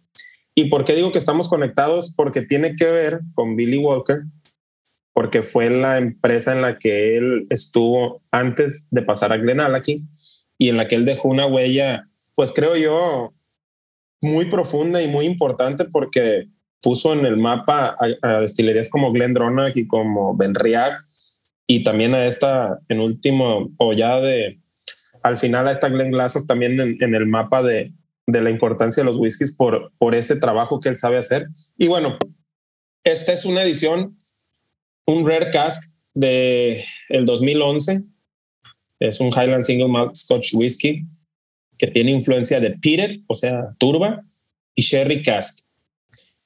¿Y 0.56 0.66
por 0.66 0.84
qué 0.84 0.96
digo 0.96 1.12
que 1.12 1.20
estamos 1.20 1.48
conectados? 1.48 2.14
Porque 2.16 2.42
tiene 2.42 2.76
que 2.76 2.86
ver 2.86 3.22
con 3.36 3.56
Billy 3.56 3.78
Walker, 3.78 4.24
porque 5.14 5.44
fue 5.44 5.70
la 5.70 5.98
empresa 5.98 6.54
en 6.54 6.62
la 6.62 6.78
que 6.78 7.18
él 7.18 7.48
estuvo 7.50 8.22
antes 8.32 8.88
de 8.92 9.02
pasar 9.02 9.32
a 9.32 9.38
Glenallachie 9.38 10.04
y 10.58 10.70
en 10.70 10.78
la 10.78 10.88
que 10.88 10.96
él 10.96 11.06
dejó 11.06 11.28
una 11.28 11.46
huella, 11.46 12.10
pues 12.36 12.52
creo 12.52 12.76
yo, 12.76 13.34
muy 14.22 14.46
profunda 14.46 15.02
y 15.02 15.08
muy 15.08 15.26
importante 15.26 15.86
porque 15.86 16.48
puso 16.82 17.14
en 17.14 17.26
el 17.26 17.38
mapa 17.38 17.98
a, 18.22 18.40
destilerías 18.40 18.90
como 18.90 19.12
Glendronach 19.12 19.76
y 19.76 19.88
como 19.88 20.36
Benriach 20.36 20.94
y 21.68 21.84
también 21.84 22.14
a 22.16 22.26
esta, 22.26 22.80
en 22.90 23.00
último, 23.00 23.72
o 23.78 23.94
ya 23.94 24.20
de, 24.20 24.60
al 25.24 25.38
final 25.38 25.68
a 25.68 25.72
esta 25.72 25.90
Glen 25.90 26.12
Glasgow 26.12 26.46
también 26.46 26.80
en, 26.80 26.98
en 27.02 27.16
el 27.16 27.28
mapa 27.28 27.64
de, 27.64 27.94
de 28.28 28.42
la 28.42 28.50
importancia 28.50 29.04
de 29.04 29.10
los 29.10 29.18
whiskies 29.18 29.54
por, 29.54 29.92
por 29.98 30.16
ese 30.16 30.36
trabajo 30.36 30.80
que 30.80 30.90
él 30.90 30.96
sabe 30.96 31.18
hacer. 31.18 31.48
Y 31.78 31.88
bueno, 31.88 32.18
esta 33.04 33.34
es 33.34 33.46
una 33.46 33.64
edición, 33.64 34.18
un 35.06 35.28
Rare 35.28 35.52
Cask 35.52 35.94
de 36.14 36.84
el 37.10 37.26
2011. 37.26 38.04
Es 39.00 39.20
un 39.20 39.30
Highland 39.30 39.64
Single 39.64 39.88
Malt 39.88 40.16
Scotch 40.16 40.54
Whisky 40.54 41.06
que 41.82 41.88
tiene 41.88 42.12
influencia 42.12 42.60
de 42.60 42.78
Peated, 42.78 43.22
o 43.26 43.34
sea, 43.34 43.74
turba, 43.80 44.24
y 44.76 44.84
Sherry 44.84 45.24
Cask. 45.24 45.66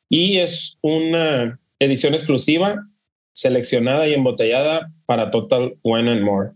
Y 0.07 0.37
es 0.37 0.77
una 0.79 1.59
edición 1.77 2.13
exclusiva, 2.13 2.87
seleccionada 3.33 4.07
y 4.07 4.13
embotellada 4.13 4.93
para 5.05 5.31
Total 5.31 5.75
Wine 5.83 6.09
and 6.09 6.21
More. 6.21 6.51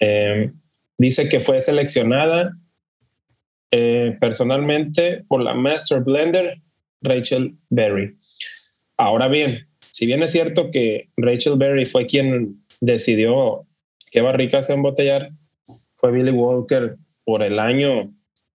Eh, 0.00 0.50
dice 0.98 1.28
que 1.28 1.38
fue 1.38 1.60
seleccionada 1.60 2.58
eh, 3.70 4.16
personalmente 4.20 5.24
por 5.28 5.40
la 5.44 5.54
Master 5.54 6.00
Blender 6.02 6.60
Rachel 7.00 7.54
Berry. 7.70 8.16
Ahora 8.96 9.28
bien, 9.28 9.68
si 9.78 10.06
bien 10.06 10.20
es 10.24 10.32
cierto 10.32 10.72
que 10.72 11.10
Rachel 11.16 11.54
Berry 11.56 11.86
fue 11.86 12.06
quien 12.06 12.60
decidió 12.80 13.68
qué 14.10 14.20
barricas 14.20 14.68
embotellar, 14.68 15.30
fue 15.94 16.10
Billy 16.10 16.32
Walker 16.32 16.96
por 17.24 17.42
el 17.42 17.58
año 17.58 18.12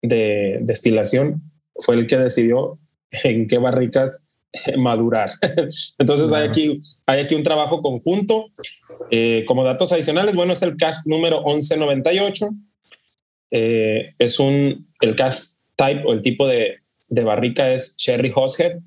de 0.03 0.59
destilación, 0.63 1.43
fue 1.77 1.97
el 1.97 2.07
que 2.07 2.17
decidió 2.17 2.79
en 3.25 3.47
qué 3.47 3.59
barricas 3.59 4.25
madurar. 4.77 5.33
Entonces 5.99 6.33
hay, 6.33 6.49
aquí, 6.49 6.81
hay 7.07 7.21
aquí 7.21 7.35
un 7.35 7.43
trabajo 7.43 7.83
conjunto. 7.83 8.51
Eh, 9.11 9.45
como 9.47 9.65
datos 9.65 9.93
adicionales, 9.93 10.35
bueno, 10.35 10.53
es 10.53 10.63
el 10.63 10.77
cask 10.77 11.07
número 11.07 11.43
1198. 11.45 12.49
Eh, 13.51 14.15
es 14.19 14.39
un, 14.39 14.89
el 15.01 15.15
cask 15.15 15.61
type 15.77 16.03
o 16.07 16.13
el 16.13 16.23
tipo 16.23 16.47
de, 16.47 16.79
de 17.09 17.23
barrica 17.23 17.73
es 17.73 17.97
Cherry 17.97 18.33
Hoshead, 18.35 18.79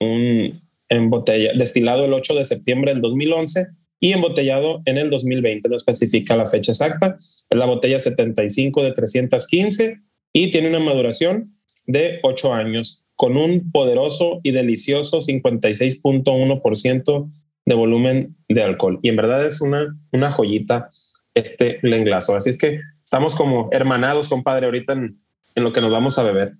un 0.00 0.60
embotella, 0.88 1.52
destilado 1.56 2.04
el 2.04 2.12
8 2.12 2.34
de 2.34 2.44
septiembre 2.44 2.92
del 2.92 3.02
2011 3.02 3.68
y 4.04 4.12
embotellado 4.12 4.82
en 4.84 4.98
el 4.98 5.08
2020. 5.08 5.70
No 5.70 5.76
especifica 5.76 6.36
la 6.36 6.46
fecha 6.46 6.72
exacta. 6.72 7.16
Es 7.18 7.58
la 7.58 7.64
botella 7.64 7.98
75 7.98 8.84
de 8.84 8.92
315 8.92 9.98
y 10.30 10.50
tiene 10.50 10.68
una 10.68 10.80
maduración 10.80 11.56
de 11.86 12.20
8 12.22 12.52
años 12.52 13.06
con 13.16 13.38
un 13.38 13.72
poderoso 13.72 14.40
y 14.42 14.50
delicioso 14.50 15.20
56.1% 15.20 17.30
de 17.64 17.74
volumen 17.74 18.36
de 18.46 18.62
alcohol. 18.62 19.00
Y 19.02 19.08
en 19.08 19.16
verdad 19.16 19.46
es 19.46 19.62
una, 19.62 19.98
una 20.12 20.30
joyita 20.30 20.90
este 21.32 21.78
Glenglazo. 21.82 22.36
Así 22.36 22.50
es 22.50 22.58
que 22.58 22.82
estamos 23.02 23.34
como 23.34 23.70
hermanados, 23.72 24.28
compadre, 24.28 24.66
ahorita 24.66 24.92
en, 24.92 25.16
en 25.54 25.64
lo 25.64 25.72
que 25.72 25.80
nos 25.80 25.90
vamos 25.90 26.18
a 26.18 26.24
beber. 26.24 26.58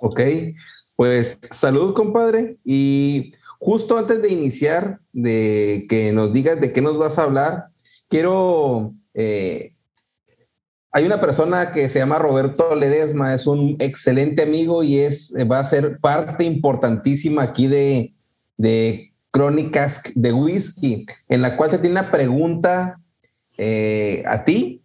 Ok, 0.00 0.20
pues 0.94 1.40
salud, 1.50 1.94
compadre. 1.94 2.58
Y 2.64 3.32
justo 3.62 3.96
antes 3.96 4.20
de 4.20 4.28
iniciar, 4.28 4.98
de 5.12 5.86
que 5.88 6.12
nos 6.12 6.32
digas 6.32 6.60
de 6.60 6.72
qué 6.72 6.82
nos 6.82 6.98
vas 6.98 7.16
a 7.16 7.22
hablar, 7.22 7.68
quiero 8.08 8.92
eh, 9.14 9.72
hay 10.90 11.06
una 11.06 11.20
persona 11.20 11.70
que 11.70 11.88
se 11.88 12.00
llama 12.00 12.18
Roberto 12.18 12.74
Ledesma, 12.74 13.34
es 13.34 13.46
un 13.46 13.76
excelente 13.78 14.42
amigo 14.42 14.82
y 14.82 14.98
es, 14.98 15.32
va 15.50 15.60
a 15.60 15.64
ser 15.64 15.98
parte 16.00 16.44
importantísima 16.44 17.42
aquí 17.44 17.68
de, 17.68 18.12
de 18.58 19.12
Crónicas 19.30 20.02
de 20.14 20.32
Whisky, 20.32 21.06
en 21.28 21.40
la 21.40 21.56
cual 21.56 21.70
se 21.70 21.78
tiene 21.78 22.00
una 22.00 22.10
pregunta 22.10 23.00
eh, 23.56 24.22
a 24.26 24.44
ti. 24.44 24.82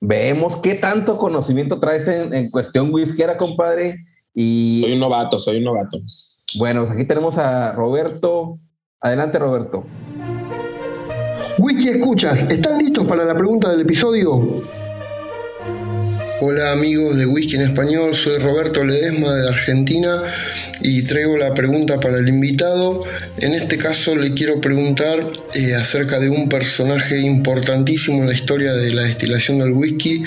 Vemos 0.00 0.56
qué 0.56 0.76
tanto 0.76 1.18
conocimiento 1.18 1.80
traes 1.80 2.06
en, 2.06 2.32
en 2.32 2.48
cuestión 2.50 2.94
whiskera, 2.94 3.36
compadre. 3.36 3.96
Soy 4.34 4.92
un 4.92 5.00
novato, 5.00 5.38
soy 5.38 5.58
un 5.58 5.64
novato. 5.64 5.98
Bueno, 6.56 6.88
aquí 6.90 7.04
tenemos 7.04 7.36
a 7.36 7.72
Roberto. 7.72 8.58
Adelante, 9.00 9.38
Roberto. 9.38 9.84
Whisky 11.58 11.88
Escuchas, 11.88 12.46
¿están 12.48 12.78
listos 12.78 13.04
para 13.04 13.24
la 13.24 13.36
pregunta 13.36 13.68
del 13.70 13.80
episodio? 13.80 14.62
Hola 16.40 16.70
amigos 16.70 17.16
de 17.16 17.26
Whisky 17.26 17.56
en 17.56 17.62
Español, 17.62 18.14
soy 18.14 18.38
Roberto 18.38 18.84
Ledesma 18.84 19.34
de 19.34 19.48
Argentina 19.48 20.22
y 20.80 21.02
traigo 21.02 21.36
la 21.36 21.52
pregunta 21.52 21.98
para 21.98 22.18
el 22.18 22.28
invitado. 22.28 23.00
En 23.38 23.54
este 23.54 23.76
caso 23.76 24.14
le 24.14 24.34
quiero 24.34 24.60
preguntar 24.60 25.32
eh, 25.56 25.74
acerca 25.74 26.20
de 26.20 26.28
un 26.28 26.48
personaje 26.48 27.18
importantísimo 27.18 28.20
en 28.20 28.28
la 28.28 28.34
historia 28.34 28.72
de 28.72 28.94
la 28.94 29.02
destilación 29.02 29.58
del 29.58 29.72
whisky, 29.72 30.22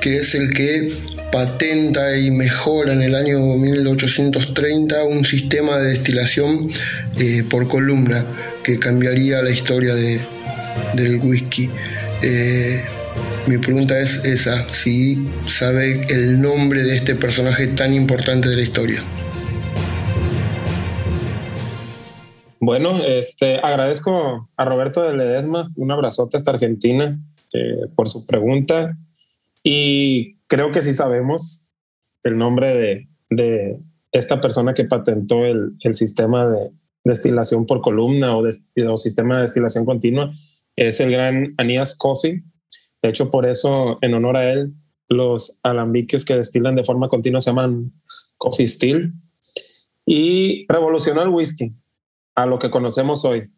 que 0.00 0.16
es 0.16 0.34
el 0.34 0.52
que 0.52 0.92
patenta 1.30 2.18
y 2.18 2.32
mejora 2.32 2.92
en 2.92 3.02
el 3.02 3.14
año 3.14 3.38
1830 3.38 5.04
un 5.04 5.24
sistema 5.24 5.78
de 5.78 5.90
destilación 5.90 6.72
eh, 7.20 7.44
por 7.48 7.68
columna 7.68 8.26
que 8.64 8.80
cambiaría 8.80 9.42
la 9.42 9.50
historia 9.50 9.94
de, 9.94 10.20
del 10.94 11.20
whisky. 11.20 11.70
Eh, 12.22 12.80
mi 13.46 13.58
pregunta 13.58 13.98
es 13.98 14.24
esa, 14.24 14.68
si 14.68 15.28
sabe 15.46 16.00
el 16.08 16.40
nombre 16.40 16.82
de 16.82 16.96
este 16.96 17.14
personaje 17.14 17.68
tan 17.68 17.92
importante 17.94 18.48
de 18.48 18.56
la 18.56 18.62
historia. 18.62 19.02
Bueno, 22.58 22.96
este, 23.04 23.60
agradezco 23.62 24.48
a 24.56 24.64
Roberto 24.64 25.02
de 25.02 25.14
Ledesma, 25.14 25.70
un 25.76 25.92
abrazote 25.92 26.36
hasta 26.36 26.50
Argentina 26.50 27.16
eh, 27.52 27.86
por 27.94 28.08
su 28.08 28.26
pregunta. 28.26 28.96
Y 29.62 30.36
creo 30.48 30.72
que 30.72 30.82
sí 30.82 30.94
sabemos 30.94 31.66
el 32.24 32.36
nombre 32.36 32.74
de, 32.74 33.08
de 33.30 33.78
esta 34.10 34.40
persona 34.40 34.74
que 34.74 34.84
patentó 34.84 35.44
el, 35.44 35.76
el, 35.80 35.94
sistema 35.94 36.48
de 36.48 36.70
destilación 37.04 37.66
por 37.66 37.80
columna 37.80 38.36
o, 38.36 38.42
de, 38.42 38.50
o 38.88 38.96
sistema 38.96 39.36
de 39.36 39.42
destilación 39.42 39.84
continua, 39.84 40.34
es 40.74 41.00
el 41.00 41.12
gran 41.12 41.54
Anías 41.58 41.96
Coffey, 41.96 42.42
de 43.06 43.10
hecho, 43.10 43.30
por 43.30 43.46
eso, 43.46 43.98
en 44.00 44.14
honor 44.14 44.36
a 44.36 44.50
él, 44.50 44.74
los 45.08 45.56
alambiques 45.62 46.24
que 46.24 46.36
destilan 46.36 46.74
de 46.74 46.82
forma 46.82 47.08
continua 47.08 47.40
se 47.40 47.50
llaman 47.50 47.92
Coffee 48.36 48.66
Still 48.66 49.12
y 50.04 50.66
revolucionó 50.68 51.22
el 51.22 51.28
whisky 51.28 51.72
a 52.34 52.46
lo 52.46 52.58
que 52.58 52.68
conocemos 52.68 53.24
hoy. 53.24 53.48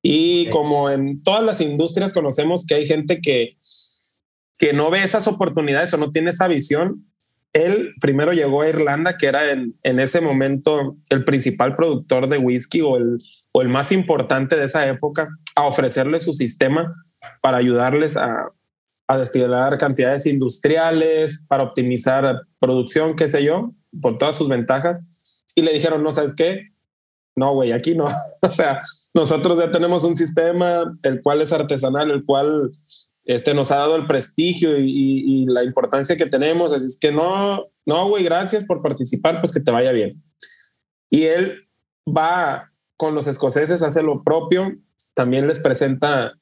Y 0.00 0.48
como 0.50 0.90
en 0.90 1.24
todas 1.24 1.42
las 1.42 1.60
industrias 1.60 2.12
conocemos 2.12 2.66
que 2.66 2.76
hay 2.76 2.86
gente 2.86 3.20
que, 3.20 3.56
que 4.58 4.72
no 4.72 4.90
ve 4.90 5.02
esas 5.02 5.26
oportunidades 5.26 5.92
o 5.92 5.96
no 5.96 6.12
tiene 6.12 6.30
esa 6.30 6.46
visión, 6.46 7.04
él 7.52 7.94
primero 8.00 8.32
llegó 8.32 8.62
a 8.62 8.68
Irlanda, 8.68 9.16
que 9.16 9.26
era 9.26 9.50
en, 9.50 9.76
en 9.82 9.98
ese 9.98 10.20
momento 10.20 10.96
el 11.10 11.24
principal 11.24 11.74
productor 11.74 12.28
de 12.28 12.38
whisky 12.38 12.80
o 12.80 12.96
el, 12.96 13.20
o 13.50 13.60
el 13.60 13.70
más 13.70 13.90
importante 13.90 14.56
de 14.56 14.66
esa 14.66 14.86
época, 14.86 15.28
a 15.56 15.66
ofrecerle 15.66 16.20
su 16.20 16.32
sistema 16.32 16.94
para 17.40 17.56
ayudarles 17.56 18.16
a, 18.16 18.50
a 19.06 19.18
destilar 19.18 19.76
cantidades 19.78 20.26
industriales, 20.26 21.44
para 21.48 21.64
optimizar 21.64 22.42
producción, 22.58 23.16
qué 23.16 23.28
sé 23.28 23.44
yo, 23.44 23.72
por 24.00 24.18
todas 24.18 24.36
sus 24.36 24.48
ventajas. 24.48 25.00
Y 25.54 25.62
le 25.62 25.72
dijeron, 25.72 26.02
no, 26.02 26.10
¿sabes 26.10 26.34
qué? 26.34 26.70
No, 27.36 27.52
güey, 27.52 27.72
aquí 27.72 27.94
no. 27.94 28.06
o 28.42 28.48
sea, 28.48 28.82
nosotros 29.12 29.58
ya 29.58 29.70
tenemos 29.70 30.04
un 30.04 30.16
sistema, 30.16 30.84
el 31.02 31.22
cual 31.22 31.42
es 31.42 31.52
artesanal, 31.52 32.10
el 32.10 32.24
cual 32.24 32.72
este, 33.24 33.54
nos 33.54 33.70
ha 33.70 33.76
dado 33.76 33.96
el 33.96 34.06
prestigio 34.06 34.78
y, 34.78 34.84
y, 34.86 35.46
la 35.46 35.64
importancia 35.64 36.16
que 36.16 36.26
tenemos. 36.26 36.72
Así 36.72 36.86
es 36.86 36.98
que 36.98 37.12
no, 37.12 37.66
no, 37.84 38.08
güey, 38.08 38.24
gracias 38.24 38.64
por 38.64 38.82
participar, 38.82 39.40
pues 39.40 39.52
que 39.52 39.60
te 39.60 39.70
vaya 39.70 39.92
bien. 39.92 40.22
Y 41.10 41.24
él 41.24 41.68
va 42.06 42.72
con 42.96 43.14
los 43.14 43.26
escoceses, 43.26 43.82
hace 43.82 44.02
lo 44.02 44.22
propio, 44.24 44.76
también 45.14 45.46
les 45.46 45.58
presenta 45.58 46.32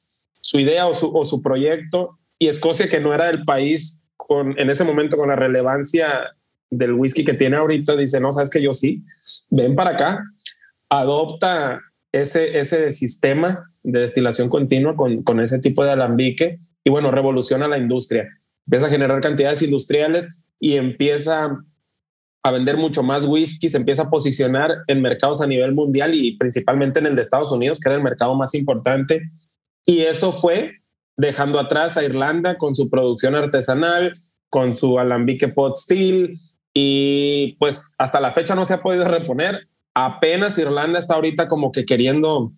su 0.41 0.59
idea 0.59 0.87
o 0.87 0.93
su, 0.93 1.11
o 1.15 1.25
su 1.25 1.41
proyecto 1.41 2.19
y 2.43 2.49
Escocia, 2.49 2.89
que 2.89 2.99
no 2.99 3.13
era 3.13 3.29
el 3.29 3.45
país 3.45 4.01
con, 4.17 4.59
en 4.59 4.69
ese 4.69 4.83
momento 4.83 5.15
con 5.15 5.29
la 5.29 5.37
relevancia 5.37 6.35
del 6.69 6.91
whisky 6.91 7.23
que 7.23 7.35
tiene 7.35 7.55
ahorita, 7.55 7.95
dice, 7.95 8.19
no, 8.19 8.33
sabes 8.33 8.49
que 8.49 8.61
yo 8.61 8.73
sí, 8.73 9.01
ven 9.49 9.75
para 9.75 9.91
acá, 9.91 10.19
adopta 10.89 11.79
ese, 12.11 12.59
ese 12.59 12.91
sistema 12.91 13.71
de 13.81 14.01
destilación 14.01 14.49
continua 14.49 14.97
con, 14.97 15.23
con 15.23 15.39
ese 15.39 15.59
tipo 15.59 15.85
de 15.85 15.91
alambique 15.91 16.59
y 16.83 16.89
bueno, 16.89 17.11
revoluciona 17.11 17.69
la 17.69 17.77
industria, 17.77 18.27
empieza 18.67 18.87
a 18.87 18.89
generar 18.89 19.21
cantidades 19.21 19.61
industriales 19.61 20.39
y 20.59 20.75
empieza 20.75 21.63
a 22.43 22.51
vender 22.51 22.75
mucho 22.75 23.03
más 23.03 23.23
whisky, 23.23 23.69
se 23.69 23.77
empieza 23.77 24.03
a 24.03 24.09
posicionar 24.09 24.79
en 24.87 25.01
mercados 25.01 25.39
a 25.39 25.47
nivel 25.47 25.73
mundial 25.73 26.13
y 26.13 26.35
principalmente 26.35 26.99
en 26.99 27.05
el 27.05 27.15
de 27.15 27.21
Estados 27.21 27.53
Unidos, 27.53 27.79
que 27.79 27.87
era 27.87 27.95
el 27.95 28.03
mercado 28.03 28.35
más 28.35 28.53
importante. 28.53 29.21
Y 29.85 29.99
eso 29.99 30.33
fue 30.33 30.82
dejando 31.17 31.59
atrás 31.59 31.97
a 31.97 32.03
Irlanda 32.03 32.57
con 32.57 32.75
su 32.75 32.89
producción 32.89 33.35
artesanal, 33.35 34.13
con 34.49 34.73
su 34.73 34.99
alambique 34.99 35.47
pot 35.47 35.75
still 35.75 36.39
y 36.73 37.55
pues 37.59 37.93
hasta 37.97 38.19
la 38.19 38.31
fecha 38.31 38.55
no 38.55 38.65
se 38.65 38.73
ha 38.73 38.81
podido 38.81 39.07
reponer. 39.07 39.67
Apenas 39.93 40.57
Irlanda 40.57 40.99
está 40.99 41.15
ahorita 41.15 41.47
como 41.47 41.71
que 41.71 41.85
queriendo 41.85 42.51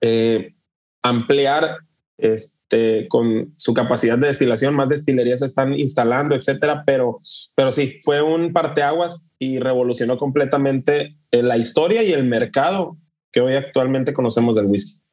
eh, 0.00 0.54
ampliar 1.02 1.78
este, 2.18 3.08
con 3.08 3.54
su 3.56 3.74
capacidad 3.74 4.18
de 4.18 4.28
destilación, 4.28 4.74
más 4.74 4.88
destilerías 4.88 5.40
se 5.40 5.46
están 5.46 5.74
instalando, 5.74 6.34
etcétera, 6.34 6.84
pero, 6.86 7.20
pero 7.56 7.72
sí, 7.72 7.98
fue 8.02 8.22
un 8.22 8.52
parteaguas 8.52 9.30
y 9.38 9.58
revolucionó 9.58 10.18
completamente 10.18 11.16
eh, 11.30 11.42
la 11.42 11.56
historia 11.56 12.02
y 12.02 12.12
el 12.12 12.26
mercado 12.26 12.98
que 13.32 13.40
hoy 13.40 13.54
actualmente 13.54 14.12
conocemos 14.12 14.54
del 14.56 14.66
whisky. 14.66 15.03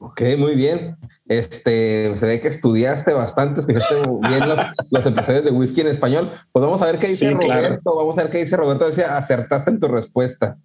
Ok, 0.00 0.22
muy 0.38 0.54
bien. 0.54 0.96
Este, 1.26 2.16
se 2.16 2.26
ve 2.26 2.40
que 2.40 2.48
estudiaste 2.48 3.12
bastante, 3.12 3.60
escuchaste 3.60 3.96
bien 4.28 4.48
los, 4.48 4.58
los, 4.90 5.06
episodios 5.06 5.44
de 5.44 5.50
whisky 5.50 5.80
en 5.80 5.88
español. 5.88 6.30
Pues 6.52 6.64
vamos 6.64 6.80
a 6.82 6.86
ver 6.86 6.98
qué 6.98 7.08
dice 7.08 7.28
sí, 7.28 7.34
Roberto. 7.34 7.48
Claro. 7.48 7.80
Vamos 7.84 8.16
a 8.18 8.22
ver 8.22 8.30
qué 8.30 8.38
dice 8.38 8.56
Roberto. 8.56 8.86
Decía, 8.86 9.16
acertaste 9.16 9.70
en 9.70 9.80
tu 9.80 9.88
respuesta. 9.88 10.56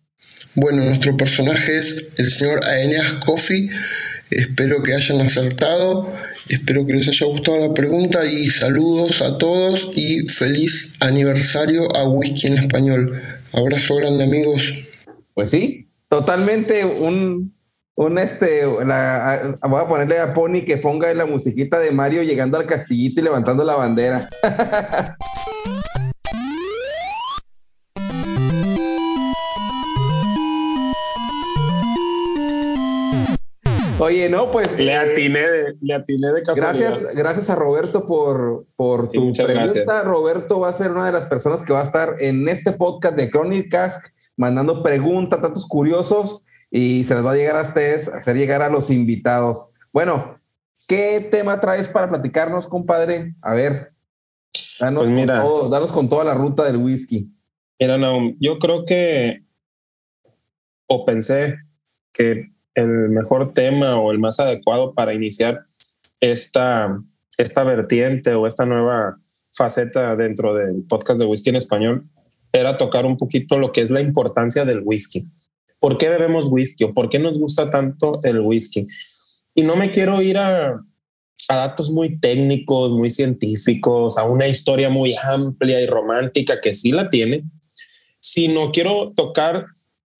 Bueno, 0.55 0.83
nuestro 0.83 1.17
personaje 1.17 1.79
es 1.79 2.09
el 2.17 2.29
señor 2.29 2.63
Aeneas 2.63 3.15
Coffey. 3.25 3.69
Espero 4.29 4.83
que 4.83 4.93
hayan 4.93 5.21
acertado. 5.21 6.07
Espero 6.49 6.85
que 6.85 6.93
les 6.93 7.07
haya 7.07 7.25
gustado 7.25 7.67
la 7.67 7.73
pregunta 7.73 8.23
y 8.25 8.47
saludos 8.47 9.23
a 9.23 9.39
todos 9.39 9.91
y 9.95 10.27
feliz 10.27 10.95
aniversario 10.99 11.95
a 11.95 12.07
Whisky 12.07 12.47
en 12.47 12.59
Español. 12.59 13.19
Abrazo 13.51 13.95
grande, 13.95 14.25
amigos. 14.25 14.73
Pues 15.33 15.49
sí, 15.49 15.87
totalmente 16.07 16.85
un 16.85 17.53
un 17.95 18.17
este, 18.17 18.63
la, 18.85 19.55
voy 19.61 19.81
a 19.81 19.87
ponerle 19.87 20.19
a 20.19 20.33
Pony 20.33 20.65
que 20.65 20.77
ponga 20.77 21.13
la 21.13 21.25
musiquita 21.25 21.79
de 21.79 21.91
Mario 21.91 22.23
llegando 22.23 22.57
al 22.57 22.65
castillito 22.65 23.21
y 23.21 23.23
levantando 23.23 23.63
la 23.63 23.75
bandera. 23.75 24.27
Oye, 33.99 34.27
no, 34.27 34.51
pues. 34.51 34.77
Le 34.77 34.97
atiné 34.97 35.39
de, 35.39 35.75
le 35.79 35.93
atiné 35.93 36.31
de 36.33 36.41
casualidad. 36.41 36.89
Gracias, 36.89 37.15
gracias 37.15 37.49
a 37.49 37.55
Roberto 37.55 38.05
por, 38.05 38.65
por 38.75 39.03
sí, 39.03 39.11
tu 39.13 39.31
pregunta. 39.31 39.45
Gracias. 39.45 39.85
Roberto 40.03 40.59
va 40.59 40.69
a 40.69 40.73
ser 40.73 40.91
una 40.91 41.05
de 41.05 41.11
las 41.13 41.27
personas 41.27 41.63
que 41.63 41.71
va 41.71 41.81
a 41.81 41.83
estar 41.83 42.15
en 42.19 42.49
este 42.49 42.73
podcast 42.73 43.15
de 43.15 43.29
Crónicas 43.29 44.01
mandando 44.35 44.81
preguntas, 44.81 45.39
datos 45.41 45.67
curiosos 45.67 46.43
y 46.75 47.03
se 47.03 47.13
les 47.13 47.23
va 47.23 47.33
a 47.33 47.35
llegar 47.35 47.55
a 47.55 47.61
ustedes, 47.61 48.07
a 48.07 48.17
hacer 48.17 48.35
llegar 48.35 48.63
a 48.63 48.69
los 48.69 48.89
invitados. 48.89 49.69
Bueno, 49.91 50.39
¿qué 50.87 51.19
tema 51.19 51.61
traes 51.61 51.87
para 51.87 52.09
platicarnos, 52.09 52.65
compadre? 52.65 53.35
A 53.43 53.53
ver, 53.53 53.93
danos, 54.79 55.03
pues 55.03 55.11
mira, 55.11 55.35
con, 55.35 55.43
todo, 55.43 55.69
danos 55.69 55.91
con 55.91 56.09
toda 56.09 56.23
la 56.23 56.33
ruta 56.33 56.63
del 56.63 56.77
whisky. 56.77 57.29
Mira, 57.79 57.99
no, 57.99 58.33
yo 58.39 58.57
creo 58.57 58.85
que, 58.85 59.43
o 60.87 61.05
pensé 61.05 61.59
que 62.11 62.49
el 62.73 63.09
mejor 63.09 63.53
tema 63.53 63.99
o 63.99 64.11
el 64.11 64.17
más 64.17 64.39
adecuado 64.39 64.95
para 64.95 65.13
iniciar 65.13 65.65
esta, 66.21 66.99
esta 67.37 67.63
vertiente 67.65 68.33
o 68.33 68.47
esta 68.47 68.65
nueva 68.65 69.19
faceta 69.51 70.15
dentro 70.15 70.55
del 70.55 70.85
podcast 70.89 71.19
de 71.19 71.27
whisky 71.27 71.51
en 71.51 71.57
español 71.57 72.09
era 72.51 72.77
tocar 72.77 73.05
un 73.05 73.15
poquito 73.15 73.59
lo 73.59 73.71
que 73.71 73.81
es 73.81 73.91
la 73.91 74.01
importancia 74.01 74.65
del 74.65 74.81
whisky. 74.83 75.27
¿Por 75.83 75.97
qué 75.97 76.07
bebemos 76.07 76.47
whisky 76.49 76.85
o 76.85 76.93
por 76.93 77.09
qué 77.09 77.19
nos 77.19 77.37
gusta 77.37 77.69
tanto 77.69 78.21
el 78.23 78.39
whisky? 78.39 78.87
Y 79.53 79.63
no 79.63 79.75
me 79.75 79.91
quiero 79.91 80.21
ir 80.21 80.37
a, 80.37 80.79
a 81.49 81.55
datos 81.55 81.91
muy 81.91 82.21
técnicos, 82.21 82.91
muy 82.91 83.11
científicos, 83.11 84.17
a 84.17 84.23
una 84.23 84.47
historia 84.47 84.89
muy 84.89 85.13
amplia 85.21 85.81
y 85.81 85.85
romántica 85.85 86.61
que 86.61 86.71
sí 86.71 86.93
la 86.93 87.09
tiene, 87.09 87.43
sino 88.21 88.71
quiero 88.71 89.11
tocar 89.13 89.65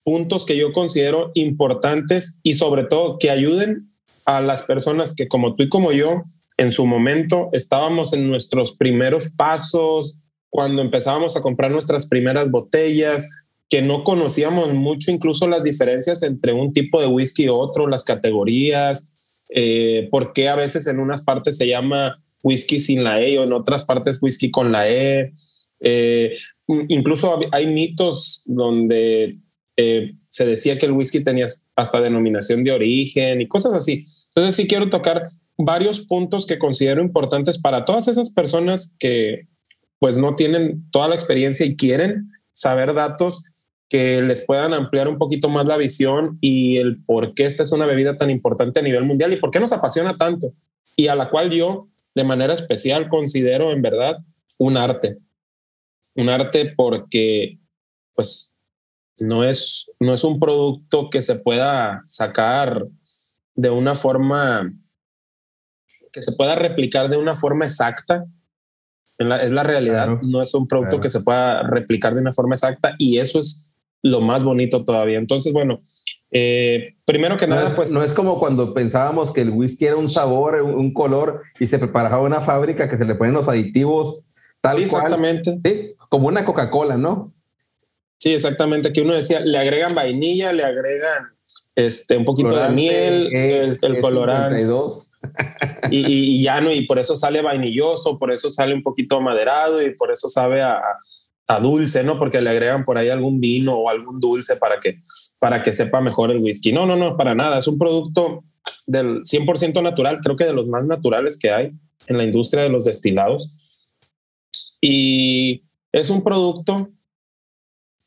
puntos 0.04 0.46
que 0.46 0.58
yo 0.58 0.74
considero 0.74 1.32
importantes 1.34 2.42
y 2.44 2.56
sobre 2.56 2.84
todo 2.84 3.18
que 3.18 3.30
ayuden 3.30 3.90
a 4.26 4.42
las 4.42 4.64
personas 4.64 5.16
que 5.16 5.30
como 5.30 5.56
tú 5.56 5.64
y 5.64 5.70
como 5.70 5.94
yo 5.94 6.24
en 6.58 6.74
su 6.74 6.86
momento 6.86 7.48
estábamos 7.54 8.12
en 8.12 8.28
nuestros 8.28 8.76
primeros 8.76 9.30
pasos, 9.30 10.18
cuando 10.50 10.82
empezábamos 10.82 11.38
a 11.38 11.42
comprar 11.42 11.72
nuestras 11.72 12.06
primeras 12.06 12.52
botellas, 12.52 13.30
que 13.70 13.82
no 13.82 14.04
conocíamos 14.04 14.74
mucho 14.74 15.12
incluso 15.12 15.48
las 15.48 15.64
diferencias 15.64 16.22
entre 16.24 16.54
un 16.54 16.74
tipo 16.74 17.02
de 17.02 17.08
whisky 17.08 17.46
y 17.46 17.50
otro, 17.50 17.88
las 17.88 18.04
categorías, 18.04 19.14
eh, 19.50 20.08
por 20.12 20.34
qué 20.34 20.50
a 20.50 20.56
veces 20.56 20.88
en 20.88 21.00
unas 21.00 21.24
partes 21.24 21.58
se 21.58 21.68
llama 21.68 22.24
whisky 22.42 22.80
sin 22.80 23.04
la 23.04 23.22
E 23.22 23.38
o 23.40 23.44
en 23.44 23.54
otras 23.54 23.86
partes 23.86 24.22
whisky 24.22 24.52
con 24.52 24.72
la 24.72 24.90
E. 24.90 25.34
Eh, 25.80 26.36
incluso 26.90 27.40
hay 27.52 27.68
mitos 27.68 28.42
donde 28.46 29.40
eh, 29.78 30.14
se 30.30 30.46
decía 30.46 30.78
que 30.78 30.86
el 30.86 30.92
whisky 30.92 31.24
tenía 31.24 31.46
hasta 31.76 32.02
denominación 32.02 32.64
de 32.64 32.72
origen 32.72 33.42
y 33.42 33.48
cosas 33.48 33.74
así. 33.74 34.06
Entonces 34.36 34.56
sí 34.56 34.68
quiero 34.68 34.90
tocar 34.90 35.24
varios 35.58 36.02
puntos 36.02 36.46
que 36.46 36.60
considero 36.60 37.02
importantes 37.02 37.60
para 37.60 37.86
todas 37.86 38.08
esas 38.08 38.32
personas 38.32 38.96
que 39.00 39.48
pues 40.00 40.18
no 40.18 40.36
tienen 40.36 40.90
toda 40.92 41.08
la 41.08 41.16
experiencia 41.16 41.66
y 41.66 41.76
quieren 41.76 42.32
saber 42.54 42.94
datos 42.94 43.44
que 43.90 44.22
les 44.22 44.42
puedan 44.42 44.74
ampliar 44.74 45.08
un 45.08 45.18
poquito 45.18 45.50
más 45.50 45.68
la 45.68 45.78
visión 45.78 46.38
y 46.42 46.78
el 46.78 47.04
por 47.04 47.34
qué 47.34 47.46
esta 47.46 47.64
es 47.64 47.72
una 47.72 47.86
bebida 47.86 48.18
tan 48.18 48.30
importante 48.30 48.80
a 48.80 48.84
nivel 48.84 49.04
mundial 49.04 49.34
y 49.34 49.38
por 49.38 49.52
qué 49.52 49.60
nos 49.60 49.74
apasiona 49.74 50.18
tanto 50.18 50.54
y 50.96 51.08
a 51.08 51.16
la 51.16 51.30
cual 51.30 51.52
yo 51.52 51.88
de 52.16 52.24
manera 52.24 52.54
especial 52.54 53.10
considero 53.10 53.72
en 53.72 53.82
verdad 53.82 54.18
un 54.58 54.78
arte. 54.78 55.18
Un 56.16 56.30
arte 56.30 56.74
porque 56.76 57.60
pues 58.16 58.54
no 59.18 59.44
es, 59.44 59.92
no 60.00 60.14
es 60.14 60.24
un 60.24 60.40
producto 60.40 61.10
que 61.10 61.22
se 61.22 61.36
pueda 61.40 62.04
sacar 62.06 62.88
de 63.56 63.70
una 63.70 63.96
forma, 63.96 64.72
que 66.12 66.22
se 66.22 66.34
pueda 66.34 66.56
replicar 66.56 67.10
de 67.10 67.18
una 67.18 67.36
forma 67.36 67.66
exacta. 67.66 68.26
es 69.18 69.52
la 69.52 69.64
realidad, 69.64 70.20
no 70.22 70.42
es 70.42 70.54
un 70.54 70.68
producto 70.68 71.00
que 71.00 71.10
se 71.10 71.22
pueda 71.22 71.64
replicar 71.64 72.14
de 72.14 72.22
una 72.22 72.34
forma 72.34 72.56
exacta 72.56 72.96
y 72.98 73.18
eso 73.18 73.40
es 73.40 73.73
lo 74.04 74.22
más 74.22 74.44
bonito 74.44 74.84
todavía. 74.84 75.18
Entonces, 75.18 75.54
bueno, 75.54 75.82
eh, 76.32 76.96
primero 77.06 77.38
que 77.38 77.48
nada, 77.48 77.74
pues... 77.76 77.92
No 77.94 78.04
es 78.04 78.12
como 78.12 78.38
cuando 78.38 78.74
pensábamos 78.74 79.32
que 79.32 79.42
el 79.42 79.50
whisky 79.50 79.86
era 79.86 79.96
un 79.96 80.10
sabor, 80.10 80.62
un 80.62 80.94
color 80.94 81.42
y 81.60 81.68
se 81.68 81.80
preparaba 81.80 82.22
una 82.22 82.42
fábrica 82.42 82.90
que 82.90 82.98
se 82.98 83.06
le 83.06 83.16
ponen 83.16 83.34
los 83.34 83.48
aditivos 83.48 84.28
tal 84.62 84.78
sí, 84.78 84.84
exactamente. 84.84 85.96
Como 86.10 86.28
una 86.28 86.46
Coca-Cola, 86.46 86.98
¿no? 86.98 87.34
Sí, 88.20 88.34
exactamente. 88.34 88.94
Que 88.94 89.02
uno 89.02 89.14
decía, 89.14 89.42
le 89.42 89.58
agregan 89.58 89.94
vainilla, 89.94 90.54
le 90.54 90.64
agregan 90.64 91.34
este, 91.76 92.18
un 92.18 92.26
poquito 92.26 92.58
de 92.58 92.70
miel, 92.70 93.30
el, 93.34 94.02
colorante. 94.02 94.66
y, 95.92 96.38
y, 96.40 96.44
ya 96.44 96.62
no, 96.62 96.72
y 96.72 96.86
por 96.86 97.00
eso 97.00 97.16
sale 97.16 97.42
vainilloso, 97.44 98.18
por 98.18 98.32
eso 98.32 98.50
sale 98.50 98.74
un 98.74 98.82
poquito 98.82 99.20
maderado 99.20 99.86
y 99.86 99.94
por 99.96 100.12
eso 100.12 100.30
sabe 100.30 100.62
a, 100.62 100.82
a, 101.48 101.60
dulce, 101.60 102.04
¿no? 102.04 102.18
Porque 102.18 102.42
le 102.42 102.50
agregan 102.50 102.84
por 102.84 102.98
ahí 102.98 103.10
algún 103.10 103.40
vino 103.40 103.74
o 103.76 103.90
algún 103.90 104.20
dulce 104.20 104.56
para 104.58 104.80
que, 104.80 105.00
para 105.40 105.62
que 105.62 105.74
sepa 105.74 106.02
mejor 106.02 106.32
el 106.32 106.40
whisky. 106.40 106.72
No, 106.72 106.86
no, 106.86 106.96
no, 106.96 107.18
para 107.18 107.36
nada. 107.36 107.60
Es 107.60 107.68
un 107.68 107.78
producto 107.78 108.44
del 108.88 109.22
100% 109.24 109.82
natural, 109.82 110.20
creo 110.22 110.36
que 110.36 110.46
de 110.46 110.54
los 110.54 110.68
más 110.68 110.86
naturales 110.86 111.38
que 111.38 111.52
hay 111.52 111.72
en 112.08 112.18
la 112.18 112.24
industria 112.24 112.64
de 112.64 112.70
los 112.70 112.84
destilados. 112.84 113.52
Y 114.82 115.64
es 115.92 116.10
un 116.10 116.24
producto 116.24 116.92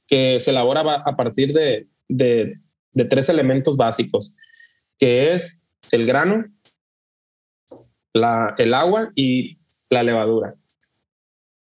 que 0.07 0.39
se 0.41 0.51
elabora 0.51 0.81
a 0.81 1.17
partir 1.17 1.53
de, 1.53 1.89
tres 3.09 3.29
elementos 3.29 3.77
básicos, 3.77 4.35
que 4.99 5.33
es 5.33 5.63
el 5.91 6.07
grano, 6.07 6.45
la, 8.13 8.55
el 8.59 8.75
agua 8.75 9.11
y 9.15 9.59
la 9.91 10.03
levadura. 10.03 10.57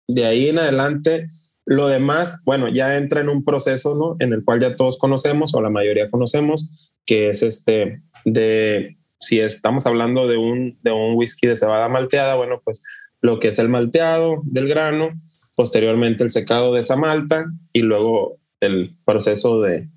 De 0.08 0.26
ahí 0.26 0.50
en 0.50 0.60
adelante, 0.60 1.28
lo 1.66 1.88
demás, 1.88 2.42
bueno, 2.46 2.68
ya 2.70 2.98
entra 2.98 3.22
en 3.22 3.30
un 3.30 3.44
proceso 3.44 3.96
¿no? 3.96 4.16
en 4.20 4.34
el 4.34 4.44
cual 4.44 4.60
ya 4.60 4.76
todos 4.76 4.98
conocemos 4.98 5.56
o 5.56 5.62
la 5.62 5.70
mayoría 5.70 6.10
conocemos, 6.10 6.92
que 7.06 7.30
es 7.30 7.42
este 7.44 8.02
de, 8.26 8.98
si 9.20 9.40
estamos 9.40 9.86
hablando 9.86 10.28
de 10.28 10.38
un, 10.38 10.78
de 10.82 10.92
un 10.92 11.16
whisky 11.16 11.48
de 11.48 11.56
cebada 11.56 11.88
malteada, 11.90 12.36
bueno, 12.36 12.62
pues 12.64 12.84
lo 13.22 13.40
que 13.40 13.50
es 13.50 13.60
el 13.60 13.70
malteado 13.70 14.42
del 14.44 14.68
grano, 14.68 15.12
posteriormente 15.56 16.24
el 16.24 16.30
secado 16.30 16.74
de 16.74 16.82
esa 16.82 16.96
malta 16.96 17.46
y 17.72 17.82
luego 17.82 18.38
el 18.60 18.96
proceso 19.06 19.62
de, 19.62 19.90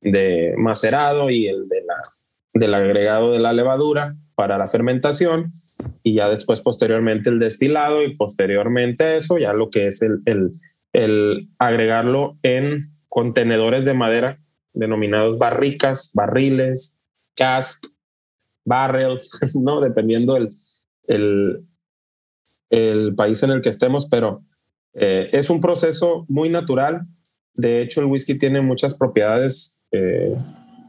de 0.00 0.54
macerado 0.58 1.30
y 1.30 1.46
el 1.46 1.68
de 1.68 1.82
la, 1.82 1.96
del 2.52 2.74
agregado 2.74 3.32
de 3.32 3.38
la 3.38 3.52
levadura 3.52 4.16
para 4.34 4.58
la 4.58 4.66
fermentación 4.66 5.52
y 6.02 6.14
ya 6.14 6.28
después 6.28 6.60
posteriormente 6.60 7.30
el 7.30 7.38
destilado 7.38 8.02
y 8.02 8.14
posteriormente 8.16 9.16
eso 9.16 9.38
ya 9.38 9.52
lo 9.52 9.70
que 9.70 9.86
es 9.86 10.02
el, 10.02 10.20
el, 10.26 10.50
el 10.94 11.50
agregarlo 11.58 12.38
en 12.42 12.92
contenedores 13.08 13.84
de 13.84 13.94
madera 13.94 14.40
denominados 14.72 15.38
barricas, 15.38 16.10
barriles, 16.14 16.98
cask, 17.36 17.86
barrel, 18.64 19.20
¿no? 19.54 19.80
Dependiendo 19.80 20.36
el, 20.36 20.56
el, 21.06 21.66
el 22.70 23.14
país 23.14 23.42
en 23.42 23.50
el 23.50 23.60
que 23.60 23.68
estemos, 23.68 24.08
pero 24.08 24.42
eh, 24.94 25.28
es 25.32 25.50
un 25.50 25.60
proceso 25.60 26.24
muy 26.28 26.48
natural. 26.48 27.06
De 27.54 27.82
hecho, 27.82 28.00
el 28.00 28.06
whisky 28.06 28.36
tiene 28.36 28.60
muchas 28.62 28.94
propiedades 28.94 29.78
eh, 29.92 30.36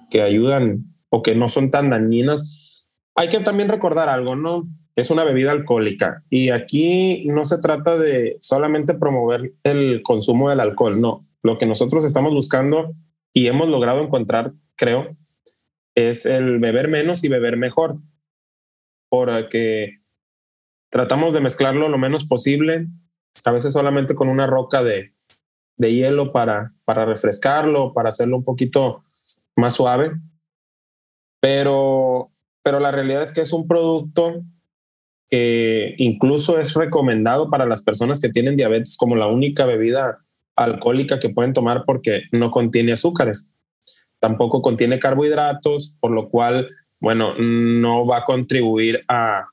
que 0.09 0.21
ayudan 0.21 0.85
o 1.09 1.21
que 1.21 1.35
no 1.35 1.47
son 1.47 1.71
tan 1.71 1.89
dañinas. 1.89 2.85
Hay 3.15 3.29
que 3.29 3.39
también 3.39 3.69
recordar 3.69 4.09
algo, 4.09 4.35
¿no? 4.35 4.67
Es 4.95 5.09
una 5.09 5.25
bebida 5.25 5.51
alcohólica 5.51 6.23
y 6.29 6.49
aquí 6.49 7.25
no 7.27 7.43
se 7.43 7.57
trata 7.57 7.97
de 7.97 8.37
solamente 8.39 8.93
promover 8.93 9.53
el 9.63 10.01
consumo 10.03 10.49
del 10.49 10.61
alcohol, 10.61 11.01
no. 11.01 11.19
Lo 11.43 11.57
que 11.57 11.65
nosotros 11.65 12.05
estamos 12.05 12.33
buscando 12.33 12.93
y 13.33 13.47
hemos 13.47 13.67
logrado 13.67 14.01
encontrar, 14.01 14.53
creo, 14.75 15.17
es 15.95 16.25
el 16.25 16.59
beber 16.59 16.87
menos 16.87 17.23
y 17.23 17.27
beber 17.27 17.57
mejor, 17.57 17.97
porque 19.09 19.99
tratamos 20.89 21.33
de 21.33 21.41
mezclarlo 21.41 21.89
lo 21.89 21.97
menos 21.97 22.25
posible 22.25 22.87
a 23.43 23.51
veces 23.51 23.73
solamente 23.73 24.15
con 24.15 24.29
una 24.29 24.47
roca 24.47 24.83
de, 24.83 25.13
de 25.77 25.93
hielo 25.93 26.31
para, 26.31 26.73
para 26.85 27.05
refrescarlo, 27.05 27.93
para 27.93 28.09
hacerlo 28.09 28.37
un 28.37 28.43
poquito 28.43 29.03
más 29.55 29.73
suave. 29.73 30.11
Pero, 31.41 32.31
pero 32.63 32.79
la 32.79 32.91
realidad 32.91 33.21
es 33.21 33.33
que 33.33 33.41
es 33.41 33.51
un 33.53 33.67
producto 33.67 34.41
que 35.29 35.95
incluso 35.97 36.59
es 36.59 36.73
recomendado 36.75 37.49
para 37.49 37.65
las 37.65 37.81
personas 37.81 38.19
que 38.19 38.29
tienen 38.29 38.55
diabetes 38.55 38.97
como 38.97 39.15
la 39.15 39.27
única 39.27 39.65
bebida 39.65 40.19
alcohólica 40.55 41.19
que 41.19 41.29
pueden 41.29 41.53
tomar 41.53 41.83
porque 41.85 42.23
no 42.31 42.51
contiene 42.51 42.93
azúcares. 42.93 43.53
Tampoco 44.19 44.61
contiene 44.61 44.99
carbohidratos, 44.99 45.95
por 45.99 46.11
lo 46.11 46.29
cual, 46.29 46.69
bueno, 46.99 47.35
no 47.37 48.05
va 48.05 48.19
a 48.19 48.25
contribuir 48.25 49.03
a, 49.07 49.47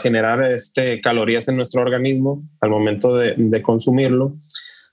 generar 0.00 0.44
este, 0.44 1.00
calorías 1.00 1.48
en 1.48 1.56
nuestro 1.56 1.80
organismo 1.80 2.42
al 2.60 2.68
momento 2.68 3.16
de, 3.16 3.34
de 3.38 3.62
consumirlo. 3.62 4.36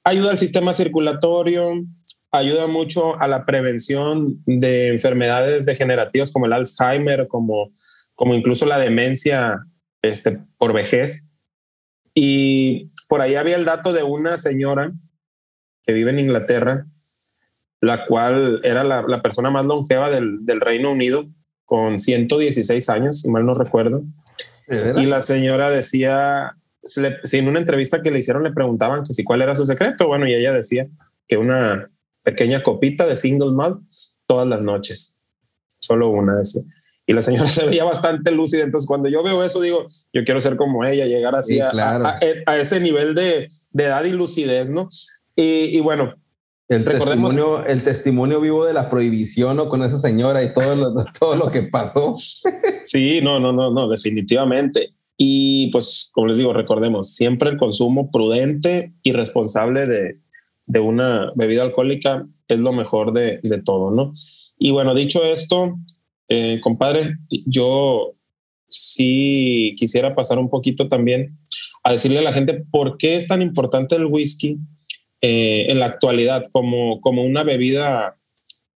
Ayuda 0.05 0.31
al 0.31 0.37
sistema 0.37 0.71
circulatorio, 0.71 1.83
ayuda 2.31 2.67
mucho 2.67 3.19
a 3.19 3.27
la 3.27 3.45
prevención 3.45 4.41
de 4.45 4.87
enfermedades 4.87 5.65
degenerativas 5.65 6.31
como 6.31 6.45
el 6.45 6.53
Alzheimer, 6.53 7.27
como, 7.27 7.71
como 8.15 8.35
incluso 8.35 8.65
la 8.65 8.79
demencia 8.79 9.65
este, 10.01 10.39
por 10.57 10.73
vejez. 10.73 11.29
Y 12.13 12.89
por 13.07 13.21
ahí 13.21 13.35
había 13.35 13.55
el 13.55 13.65
dato 13.65 13.93
de 13.93 14.03
una 14.03 14.37
señora 14.37 14.91
que 15.83 15.93
vive 15.93 16.11
en 16.11 16.19
Inglaterra, 16.19 16.87
la 17.79 18.05
cual 18.05 18.61
era 18.63 18.83
la, 18.83 19.03
la 19.07 19.21
persona 19.21 19.49
más 19.49 19.65
longeva 19.65 20.11
del, 20.11 20.43
del, 20.43 20.61
Reino 20.61 20.91
Unido, 20.91 21.27
con 21.65 21.99
116 21.99 22.89
años, 22.89 23.21
si 23.21 23.29
mal 23.29 23.45
no 23.45 23.55
recuerdo. 23.55 24.03
Y 24.67 25.05
la 25.05 25.19
señora 25.19 25.69
decía, 25.69 26.55
si 26.83 27.37
en 27.37 27.47
una 27.47 27.59
entrevista 27.59 28.01
que 28.01 28.11
le 28.11 28.19
hicieron 28.19 28.43
le 28.43 28.53
preguntaban 28.53 29.03
que 29.03 29.13
si 29.13 29.23
cuál 29.23 29.41
era 29.41 29.55
su 29.55 29.65
secreto, 29.65 30.07
bueno, 30.07 30.27
y 30.27 30.33
ella 30.33 30.53
decía 30.53 30.87
que 31.27 31.37
una 31.37 31.89
pequeña 32.23 32.63
copita 32.63 33.05
de 33.05 33.15
single 33.15 33.51
malt 33.51 33.81
todas 34.27 34.47
las 34.47 34.63
noches, 34.63 35.17
solo 35.79 36.09
una 36.09 36.35
de 36.35 36.41
esas. 36.41 36.65
Y 37.05 37.13
la 37.13 37.21
señora 37.21 37.47
se 37.49 37.65
veía 37.65 37.83
bastante 37.83 38.31
lúcida, 38.31 38.63
entonces 38.63 38.87
cuando 38.87 39.09
yo 39.09 39.23
veo 39.23 39.43
eso 39.43 39.61
digo, 39.61 39.85
yo 40.13 40.23
quiero 40.23 40.41
ser 40.41 40.55
como 40.55 40.85
ella, 40.85 41.05
llegar 41.05 41.35
así 41.35 41.59
a, 41.59 41.71
a, 41.71 42.57
ese 42.57 42.79
nivel 42.79 43.15
de, 43.15 43.47
de, 43.71 43.83
edad 43.83 44.03
y 44.05 44.11
lucidez, 44.11 44.69
¿no? 44.69 44.89
Y, 45.35 45.77
y 45.77 45.79
bueno, 45.79 46.13
el 46.71 46.85
testimonio, 46.85 47.65
el 47.65 47.83
testimonio 47.83 48.39
vivo 48.39 48.65
de 48.65 48.71
la 48.71 48.89
prohibición 48.89 49.57
¿no? 49.57 49.67
con 49.67 49.83
esa 49.83 49.99
señora 49.99 50.41
y 50.41 50.53
todo 50.53 50.73
lo, 50.73 51.05
todo 51.19 51.35
lo 51.35 51.51
que 51.51 51.63
pasó. 51.63 52.15
Sí, 52.83 53.19
no, 53.21 53.39
no, 53.39 53.53
no, 53.53 53.71
no, 53.71 53.87
definitivamente. 53.87 54.93
Y 55.15 55.69
pues, 55.71 56.09
como 56.13 56.27
les 56.27 56.37
digo, 56.37 56.51
recordemos, 56.51 57.13
siempre 57.13 57.49
el 57.49 57.57
consumo 57.57 58.09
prudente 58.09 58.93
y 59.03 59.11
responsable 59.11 59.85
de, 59.85 60.17
de 60.65 60.79
una 60.79 61.31
bebida 61.35 61.61
alcohólica 61.61 62.25
es 62.47 62.59
lo 62.59 62.73
mejor 62.73 63.13
de, 63.13 63.39
de 63.43 63.61
todo, 63.61 63.91
¿no? 63.91 64.13
Y 64.57 64.71
bueno, 64.71 64.95
dicho 64.95 65.23
esto, 65.23 65.75
eh, 66.33 66.61
compadre, 66.61 67.17
yo 67.45 68.15
sí 68.69 69.75
quisiera 69.77 70.15
pasar 70.15 70.39
un 70.39 70.49
poquito 70.49 70.87
también 70.87 71.37
a 71.83 71.91
decirle 71.91 72.19
a 72.19 72.21
la 72.21 72.31
gente 72.31 72.63
por 72.71 72.95
qué 72.97 73.17
es 73.17 73.27
tan 73.27 73.41
importante 73.41 73.97
el 73.97 74.05
whisky 74.05 74.57
eh, 75.19 75.65
en 75.67 75.79
la 75.79 75.87
actualidad 75.87 76.45
como, 76.53 77.01
como 77.01 77.25
una 77.25 77.43
bebida, 77.43 78.17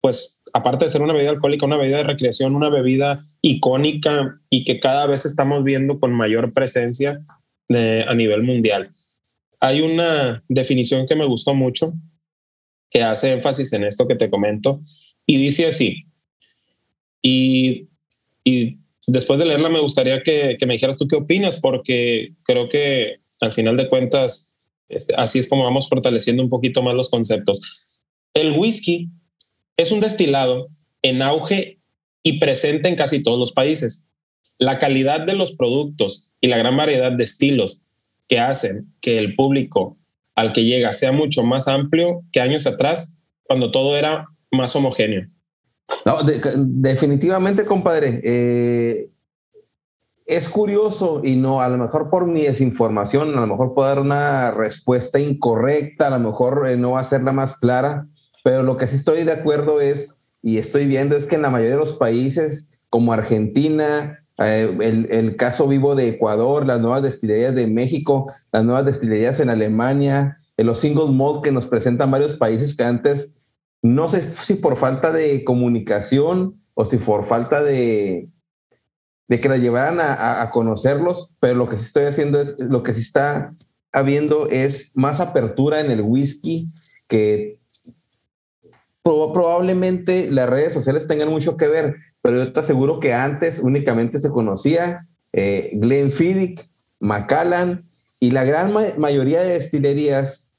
pues 0.01 0.41
aparte 0.51 0.83
de 0.83 0.91
ser 0.91 1.01
una 1.01 1.13
bebida 1.13 1.29
alcohólica, 1.29 1.65
una 1.65 1.77
bebida 1.77 1.99
de 1.99 2.03
recreación, 2.03 2.57
una 2.57 2.67
bebida 2.67 3.25
icónica 3.41 4.37
y 4.49 4.65
que 4.65 4.81
cada 4.81 5.07
vez 5.07 5.25
estamos 5.25 5.63
viendo 5.63 5.97
con 5.97 6.11
mayor 6.11 6.51
presencia 6.51 7.25
a 7.69 8.13
nivel 8.15 8.43
mundial. 8.43 8.91
Hay 9.61 9.79
una 9.79 10.43
definición 10.49 11.05
que 11.07 11.15
me 11.15 11.25
gustó 11.25 11.53
mucho 11.53 11.93
que 12.89 13.01
hace 13.01 13.31
énfasis 13.31 13.71
en 13.71 13.85
esto 13.85 14.09
que 14.09 14.15
te 14.15 14.29
comento 14.29 14.81
y 15.25 15.37
dice 15.37 15.67
así, 15.67 16.05
y, 17.27 17.87
después 19.07 19.39
de 19.39 19.45
leerla 19.45 19.69
me 19.69 19.79
gustaría 19.79 20.21
que, 20.21 20.55
que, 20.59 20.65
me 20.65 20.73
dijeras 20.73 20.97
tú 20.97 21.07
qué 21.07 21.15
opinas, 21.15 21.59
porque 21.59 22.33
creo 22.43 22.69
que 22.69 23.21
al 23.41 23.53
final 23.53 23.75
de 23.77 23.89
cuentas 23.89 24.53
este, 24.89 25.15
así 25.15 25.39
es 25.39 25.47
como 25.47 25.63
vamos 25.63 25.89
fortaleciendo 25.89 26.43
un 26.43 26.49
poquito 26.49 26.83
más 26.83 26.93
los 26.93 27.09
conceptos. 27.09 28.01
El 28.33 28.51
whisky 28.57 29.09
es 29.77 29.91
un 29.91 29.99
destilado 29.99 30.69
en 31.01 31.21
auge 31.21 31.79
y 32.23 32.39
presente 32.39 32.89
en 32.89 32.95
casi 32.95 33.23
todos 33.23 33.39
los 33.39 33.51
países. 33.51 34.07
La 34.57 34.79
calidad 34.79 35.21
de 35.21 35.35
los 35.35 35.53
productos 35.53 36.31
y 36.41 36.47
la 36.47 36.57
gran 36.57 36.77
variedad 36.77 37.11
de 37.11 37.23
estilos 37.23 37.81
que 38.27 38.39
hacen 38.39 38.93
que 39.01 39.17
el 39.17 39.35
público 39.35 39.97
al 40.35 40.51
que 40.51 40.63
llega 40.63 40.91
sea 40.91 41.11
mucho 41.11 41.43
más 41.43 41.67
amplio 41.67 42.23
que 42.31 42.41
años 42.41 42.67
atrás, 42.67 43.15
cuando 43.43 43.71
todo 43.71 43.97
era 43.97 44.27
más 44.51 44.75
homogéneo. 44.75 45.29
No, 46.05 46.19
definitivamente, 46.23 47.65
compadre. 47.65 48.21
Eh, 48.23 49.09
es 50.25 50.49
curioso 50.49 51.21
y 51.23 51.35
no, 51.35 51.61
a 51.61 51.69
lo 51.69 51.77
mejor 51.77 52.09
por 52.09 52.25
mi 52.25 52.43
desinformación, 52.43 53.37
a 53.37 53.41
lo 53.41 53.47
mejor 53.47 53.73
puedo 53.75 53.87
dar 53.87 53.99
una 53.99 54.51
respuesta 54.51 55.19
incorrecta, 55.19 56.07
a 56.07 56.17
lo 56.17 56.19
mejor 56.19 56.67
eh, 56.67 56.77
no 56.77 56.91
va 56.91 57.01
a 57.01 57.03
ser 57.03 57.23
la 57.23 57.31
más 57.31 57.57
clara, 57.59 58.07
pero 58.43 58.63
lo 58.63 58.77
que 58.77 58.87
sí 58.87 58.95
estoy 58.95 59.23
de 59.23 59.31
acuerdo 59.31 59.81
es, 59.81 60.19
y 60.41 60.57
estoy 60.57 60.87
viendo, 60.87 61.15
es 61.15 61.25
que 61.25 61.35
en 61.35 61.43
la 61.43 61.49
mayoría 61.51 61.75
de 61.75 61.81
los 61.81 61.93
países, 61.93 62.69
como 62.89 63.13
Argentina, 63.13 64.25
eh, 64.39 65.07
el, 65.11 65.35
caso 65.35 65.67
vivo 65.67 65.95
de 65.95 66.09
Ecuador, 66.09 66.65
las 66.65 66.81
nuevas 66.81 67.03
destilerías 67.03 67.53
de 67.53 67.67
México, 67.67 68.31
las 68.51 68.65
nuevas 68.65 68.85
destilerías 68.85 69.39
en 69.39 69.49
Alemania, 69.49 70.39
en 70.57 70.65
los 70.65 70.79
single 70.79 71.11
malt 71.11 71.43
que 71.43 71.51
nos 71.51 71.67
presentan 71.67 72.11
varios 72.11 72.33
países 72.33 72.75
que 72.75 72.83
antes, 72.83 73.34
no 73.85 74.09
sé 74.09 74.35
si 74.35 74.55
por 74.55 74.77
falta 74.77 75.11
de 75.11 75.43
comunicación 75.43 76.59
o 76.73 76.85
si 76.85 76.97
por 76.97 77.23
falta 77.23 77.61
de, 77.61 78.29
de 79.27 79.39
que 79.39 79.47
la 79.47 79.57
llevaran 79.57 79.99
a, 79.99 80.49
conocerlos, 80.49 81.29
pero 81.39 81.53
lo 81.53 81.69
que 81.69 81.77
sí 81.77 81.85
estoy 81.85 82.05
haciendo 82.05 82.41
es, 82.41 82.55
lo 82.57 82.81
que 82.81 82.95
sí 82.95 83.01
está 83.01 83.53
habiendo 83.91 84.49
es 84.49 84.91
más 84.95 85.19
apertura 85.19 85.81
en 85.81 85.91
el 85.91 86.01
whisky 86.01 86.65
que 87.07 87.59
probablemente 89.03 90.31
las 90.31 90.49
redes 90.49 90.73
sociales 90.73 91.07
tengan 91.07 91.29
mucho 91.29 91.55
que 91.55 91.67
ver, 91.67 91.95
pero 92.23 92.43
yo 92.43 92.53
te 92.53 92.59
aseguro 92.59 92.99
que 92.99 93.13
antes 93.13 93.59
únicamente 93.59 94.19
se 94.19 94.31
conocía 94.31 95.07
eh, 95.31 95.69
Glenfiddich, 95.73 96.59
Macallan 96.99 97.87
y 98.19 98.31
la 98.31 98.45
gran 98.45 98.73
mayoría 98.97 99.43
de 99.43 99.53
destilerías, 99.53 100.51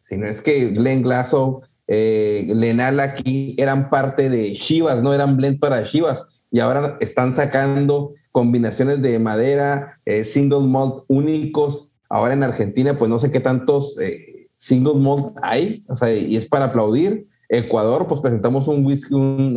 si 0.00 0.16
no 0.16 0.26
es 0.26 0.40
que 0.42 0.70
Glen 0.70 1.02
Glasso, 1.02 1.62
eh, 1.88 2.46
Lenal 2.54 3.00
aquí 3.00 3.54
eran 3.58 3.88
parte 3.88 4.28
de 4.28 4.52
Chivas, 4.52 5.02
no 5.02 5.14
eran 5.14 5.36
blend 5.36 5.58
para 5.58 5.84
Chivas 5.84 6.40
y 6.50 6.60
ahora 6.60 6.98
están 7.00 7.32
sacando 7.32 8.12
combinaciones 8.30 9.02
de 9.02 9.18
madera, 9.18 9.98
eh, 10.04 10.24
single 10.24 10.60
malt 10.60 11.04
únicos. 11.08 11.92
Ahora 12.10 12.34
en 12.34 12.42
Argentina, 12.42 12.98
pues 12.98 13.10
no 13.10 13.18
sé 13.18 13.30
qué 13.30 13.40
tantos 13.40 13.98
eh, 14.00 14.48
single 14.56 14.94
malt 14.94 15.36
hay, 15.42 15.82
o 15.88 15.96
sea, 15.96 16.12
y 16.12 16.36
es 16.36 16.46
para 16.46 16.66
aplaudir. 16.66 17.26
Ecuador, 17.48 18.06
pues 18.06 18.20
presentamos 18.20 18.68
un 18.68 18.84
whisky, 18.84 19.14
un, 19.14 19.56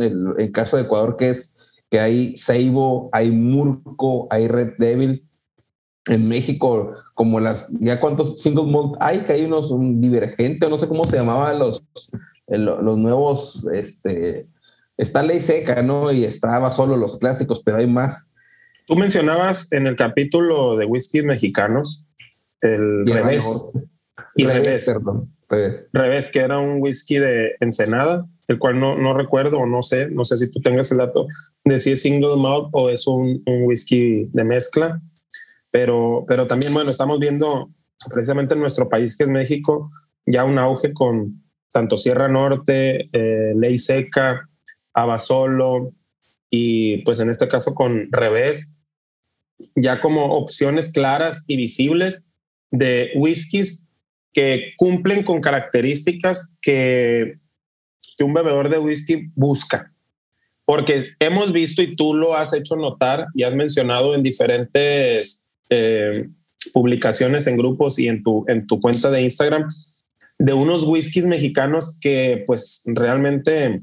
caso 0.52 0.78
de 0.78 0.84
Ecuador, 0.84 1.16
que 1.18 1.30
es 1.30 1.54
que 1.90 2.00
hay 2.00 2.34
Seibo, 2.38 3.10
hay 3.12 3.30
Murco, 3.30 4.26
hay 4.30 4.48
Red 4.48 4.74
Devil. 4.78 5.22
En 6.06 6.28
México, 6.28 6.94
como 7.14 7.38
las, 7.38 7.68
ya 7.80 8.00
cuántos 8.00 8.40
single 8.40 8.66
malt 8.66 8.96
hay, 9.00 9.20
que 9.20 9.34
hay 9.34 9.44
unos, 9.44 9.70
un 9.70 10.00
divergente, 10.00 10.66
o 10.66 10.68
no 10.68 10.78
sé 10.78 10.88
cómo 10.88 11.06
se 11.06 11.16
llamaban 11.16 11.58
los, 11.58 11.84
los 12.48 12.98
nuevos, 12.98 13.68
este, 13.72 14.46
está 14.96 15.22
ley 15.22 15.40
seca, 15.40 15.82
¿no? 15.82 16.10
Y 16.12 16.24
estaba 16.24 16.72
solo 16.72 16.96
los 16.96 17.18
clásicos, 17.18 17.62
pero 17.64 17.78
hay 17.78 17.86
más. 17.86 18.28
Tú 18.86 18.96
mencionabas 18.96 19.68
en 19.70 19.86
el 19.86 19.96
capítulo 19.96 20.76
de 20.76 20.86
whisky 20.86 21.22
mexicanos 21.22 22.04
el 22.60 23.06
revés. 23.06 23.70
Y 24.34 24.46
revés, 24.46 24.86
Perdón, 24.86 25.32
revés. 25.48 25.88
Revés, 25.92 26.30
que 26.30 26.40
era 26.40 26.58
un 26.58 26.80
whisky 26.80 27.18
de 27.18 27.52
Ensenada, 27.60 28.26
el 28.48 28.58
cual 28.58 28.80
no, 28.80 28.96
no 28.96 29.14
recuerdo 29.14 29.58
o 29.58 29.66
no 29.66 29.82
sé, 29.82 30.10
no 30.10 30.24
sé 30.24 30.36
si 30.36 30.50
tú 30.50 30.60
tengas 30.60 30.90
el 30.90 30.98
dato 30.98 31.26
de 31.64 31.78
si 31.78 31.92
es 31.92 32.02
single 32.02 32.36
malt 32.38 32.68
o 32.72 32.90
es 32.90 33.06
un, 33.06 33.42
un 33.46 33.64
whisky 33.64 34.28
de 34.32 34.44
mezcla. 34.44 35.00
Pero, 35.72 36.24
pero 36.28 36.46
también, 36.46 36.72
bueno, 36.72 36.90
estamos 36.90 37.18
viendo 37.18 37.70
precisamente 38.08 38.54
en 38.54 38.60
nuestro 38.60 38.88
país, 38.88 39.16
que 39.16 39.24
es 39.24 39.28
México, 39.28 39.90
ya 40.24 40.44
un 40.44 40.58
auge 40.58 40.92
con 40.92 41.42
tanto 41.72 41.98
Sierra 41.98 42.28
Norte, 42.28 43.08
eh, 43.12 43.52
Ley 43.56 43.78
Seca, 43.78 44.48
Abasolo 44.94 45.92
y 46.50 46.98
pues 46.98 47.18
en 47.18 47.30
este 47.30 47.48
caso 47.48 47.74
con 47.74 48.12
Revés, 48.12 48.74
ya 49.74 50.00
como 50.00 50.26
opciones 50.36 50.92
claras 50.92 51.44
y 51.46 51.56
visibles 51.56 52.22
de 52.70 53.10
whiskies 53.16 53.86
que 54.32 54.72
cumplen 54.76 55.24
con 55.24 55.40
características 55.40 56.52
que, 56.60 57.38
que 58.16 58.24
un 58.24 58.34
bebedor 58.34 58.68
de 58.68 58.78
whisky 58.78 59.30
busca. 59.34 59.92
Porque 60.64 61.04
hemos 61.18 61.52
visto 61.52 61.82
y 61.82 61.94
tú 61.94 62.14
lo 62.14 62.34
has 62.34 62.54
hecho 62.54 62.76
notar 62.76 63.26
y 63.34 63.42
has 63.42 63.54
mencionado 63.54 64.14
en 64.14 64.22
diferentes 64.22 65.41
eh, 65.74 66.28
publicaciones 66.72 67.46
en 67.46 67.56
grupos 67.56 67.98
y 67.98 68.08
en 68.08 68.22
tu, 68.22 68.44
en 68.48 68.66
tu 68.66 68.80
cuenta 68.80 69.10
de 69.10 69.22
Instagram 69.22 69.68
de 70.38 70.52
unos 70.52 70.84
whiskies 70.84 71.26
mexicanos 71.26 71.96
que 72.00 72.44
pues 72.46 72.82
realmente 72.84 73.80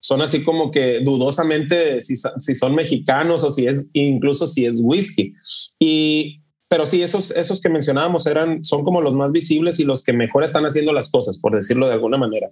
son 0.00 0.22
así 0.22 0.44
como 0.44 0.70
que 0.70 1.00
dudosamente 1.00 2.00
si, 2.00 2.14
si, 2.16 2.54
son 2.54 2.74
mexicanos 2.74 3.44
o 3.44 3.50
si 3.50 3.66
es 3.66 3.88
incluso 3.92 4.46
si 4.46 4.66
es 4.66 4.74
whisky. 4.76 5.34
Y 5.78 6.40
pero 6.68 6.84
sí, 6.84 7.02
esos, 7.02 7.30
esos 7.30 7.60
que 7.60 7.68
mencionábamos 7.68 8.26
eran, 8.26 8.64
son 8.64 8.82
como 8.82 9.00
los 9.00 9.14
más 9.14 9.30
visibles 9.30 9.78
y 9.78 9.84
los 9.84 10.02
que 10.02 10.12
mejor 10.12 10.42
están 10.42 10.64
haciendo 10.64 10.92
las 10.92 11.10
cosas, 11.10 11.38
por 11.38 11.54
decirlo 11.54 11.86
de 11.86 11.92
alguna 11.92 12.18
manera. 12.18 12.50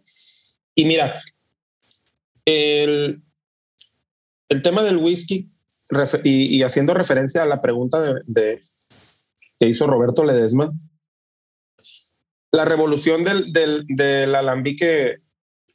Y 0.74 0.84
mira, 0.84 1.20
el, 2.44 3.22
el 4.48 4.62
tema 4.62 4.82
del 4.82 4.98
whisky 4.98 5.50
y, 6.24 6.56
y, 6.56 6.62
haciendo 6.62 6.94
referencia 6.94 7.42
a 7.42 7.46
la 7.46 7.60
pregunta 7.60 8.00
de, 8.00 8.20
de, 8.26 8.62
que 9.58 9.66
hizo 9.66 9.86
Roberto 9.86 10.24
Ledesma, 10.24 10.72
la 12.52 12.64
revolución 12.64 13.24
del, 13.24 13.52
del, 13.52 13.84
del 13.88 14.34
alambique 14.34 15.18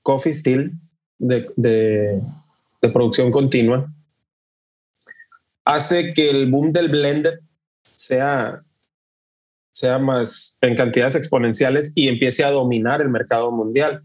Coffee 0.01 0.33
Still 0.33 0.79
de, 1.19 2.21
producción 2.93 3.31
continua 3.31 3.93
hace 5.65 6.13
que 6.13 6.29
el 6.29 6.49
boom 6.49 6.71
del 6.71 6.89
blended 6.89 7.39
sea, 7.83 8.63
sea 9.71 9.99
más 9.99 10.57
en 10.61 10.75
cantidades 10.75 11.15
exponenciales 11.15 11.91
y 11.95 12.07
empiece 12.07 12.43
a 12.43 12.49
dominar 12.51 13.01
el 13.01 13.09
mercado 13.09 13.51
mundial. 13.51 14.03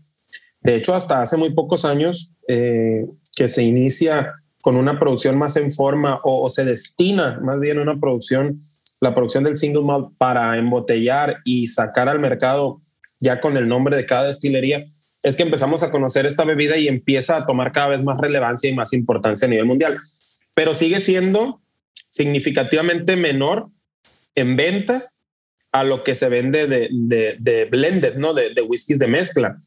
De 0.61 0.75
hecho, 0.75 0.95
hasta 0.95 1.23
hace 1.23 1.37
muy 1.37 1.55
pocos 1.55 1.85
años 1.85 2.33
eh, 2.49 3.07
que 3.37 3.49
se 3.49 3.63
inicia 3.63 4.35
con 4.65 4.79
una 4.79 4.99
producción 4.99 5.37
más 5.37 5.57
en 5.57 5.71
forma 5.71 6.21
o, 6.25 6.43
o, 6.43 6.49
se 6.49 6.65
destina 6.65 7.39
más 7.43 7.61
bien 7.61 7.79
una 7.79 8.01
producción, 8.01 8.63
la 8.99 9.15
producción 9.15 9.45
del 9.45 9.59
single 9.59 9.83
malt 9.83 10.17
para 10.17 10.57
embotellar 10.57 11.43
y 11.45 11.67
sacar 11.67 12.09
al 12.09 12.19
mercado 12.19 12.81
ya 13.21 13.41
con 13.41 13.59
el 13.59 13.69
nombre 13.69 13.95
de 13.95 14.07
cada 14.07 14.27
destilería, 14.27 14.87
es 15.23 15.37
que 15.37 15.43
empezamos 15.43 15.83
a 15.83 15.91
conocer 15.91 16.25
esta 16.25 16.47
bebida 16.47 16.79
y 16.79 16.89
empieza 16.89 17.37
a 17.37 17.45
tomar 17.45 17.73
cada 17.73 17.89
vez 17.89 18.03
más 18.03 18.17
relevancia 18.19 18.71
y 18.71 18.75
más 18.75 18.95
importancia 18.95 19.47
a 19.47 19.51
nivel 19.51 19.67
mundial. 19.67 19.99
Pero 20.55 20.73
sigue 20.73 21.03
siendo 21.03 21.61
significativamente 22.09 23.17
menor 23.17 23.69
en 24.35 24.57
ventas 24.57 25.19
a 25.73 25.85
lo 25.85 26.05
que 26.05 26.15
se 26.15 26.31
vende 26.31 26.67
de, 26.67 26.89
de, 27.39 27.65
blended, 27.67 28.15
¿no? 28.17 28.33
De, 28.33 28.55
de 28.55 28.63
whiskies 28.63 28.99
de 28.99 29.09
mezcla. 29.09 29.61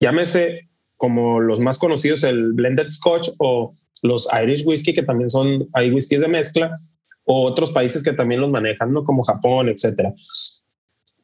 Llámese 0.00 0.68
como 0.98 1.40
los 1.40 1.60
más 1.60 1.78
conocidos, 1.78 2.24
el 2.24 2.52
blended 2.52 2.90
scotch 2.90 3.30
o 3.38 3.74
los 4.04 4.28
Irish 4.42 4.66
whisky, 4.66 4.92
que 4.92 5.02
también 5.02 5.30
son, 5.30 5.66
hay 5.72 5.90
whiskies 5.90 6.20
de 6.20 6.28
mezcla, 6.28 6.76
o 7.24 7.42
otros 7.42 7.70
países 7.70 8.02
que 8.02 8.12
también 8.12 8.42
los 8.42 8.50
manejan, 8.50 8.90
¿no? 8.90 9.02
Como 9.02 9.22
Japón, 9.22 9.70
etcétera. 9.70 10.12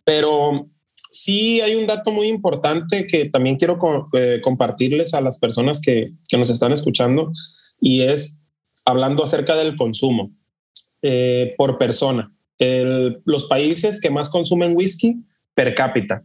Pero 0.03 0.71
sí 1.11 1.61
hay 1.61 1.75
un 1.75 1.87
dato 1.87 2.11
muy 2.11 2.29
importante 2.29 3.07
que 3.07 3.29
también 3.29 3.57
quiero 3.57 3.79
eh, 4.17 4.41
compartirles 4.43 5.13
a 5.13 5.21
las 5.21 5.39
personas 5.39 5.79
que, 5.81 6.13
que, 6.27 6.39
nos 6.39 6.49
están 6.49 6.73
escuchando 6.73 7.31
y 7.81 8.01
es 8.03 8.41
hablando 8.87 9.23
acerca 9.23 9.57
del 9.57 9.77
consumo 9.77 10.33
eh, 11.03 11.55
por 11.59 11.77
persona. 11.77 12.35
El, 12.59 13.21
los 13.27 13.45
países 13.45 14.01
que 14.01 14.11
más 14.11 14.31
consumen 14.31 14.75
whisky 14.75 15.23
per 15.55 15.75
cápita 15.75 16.25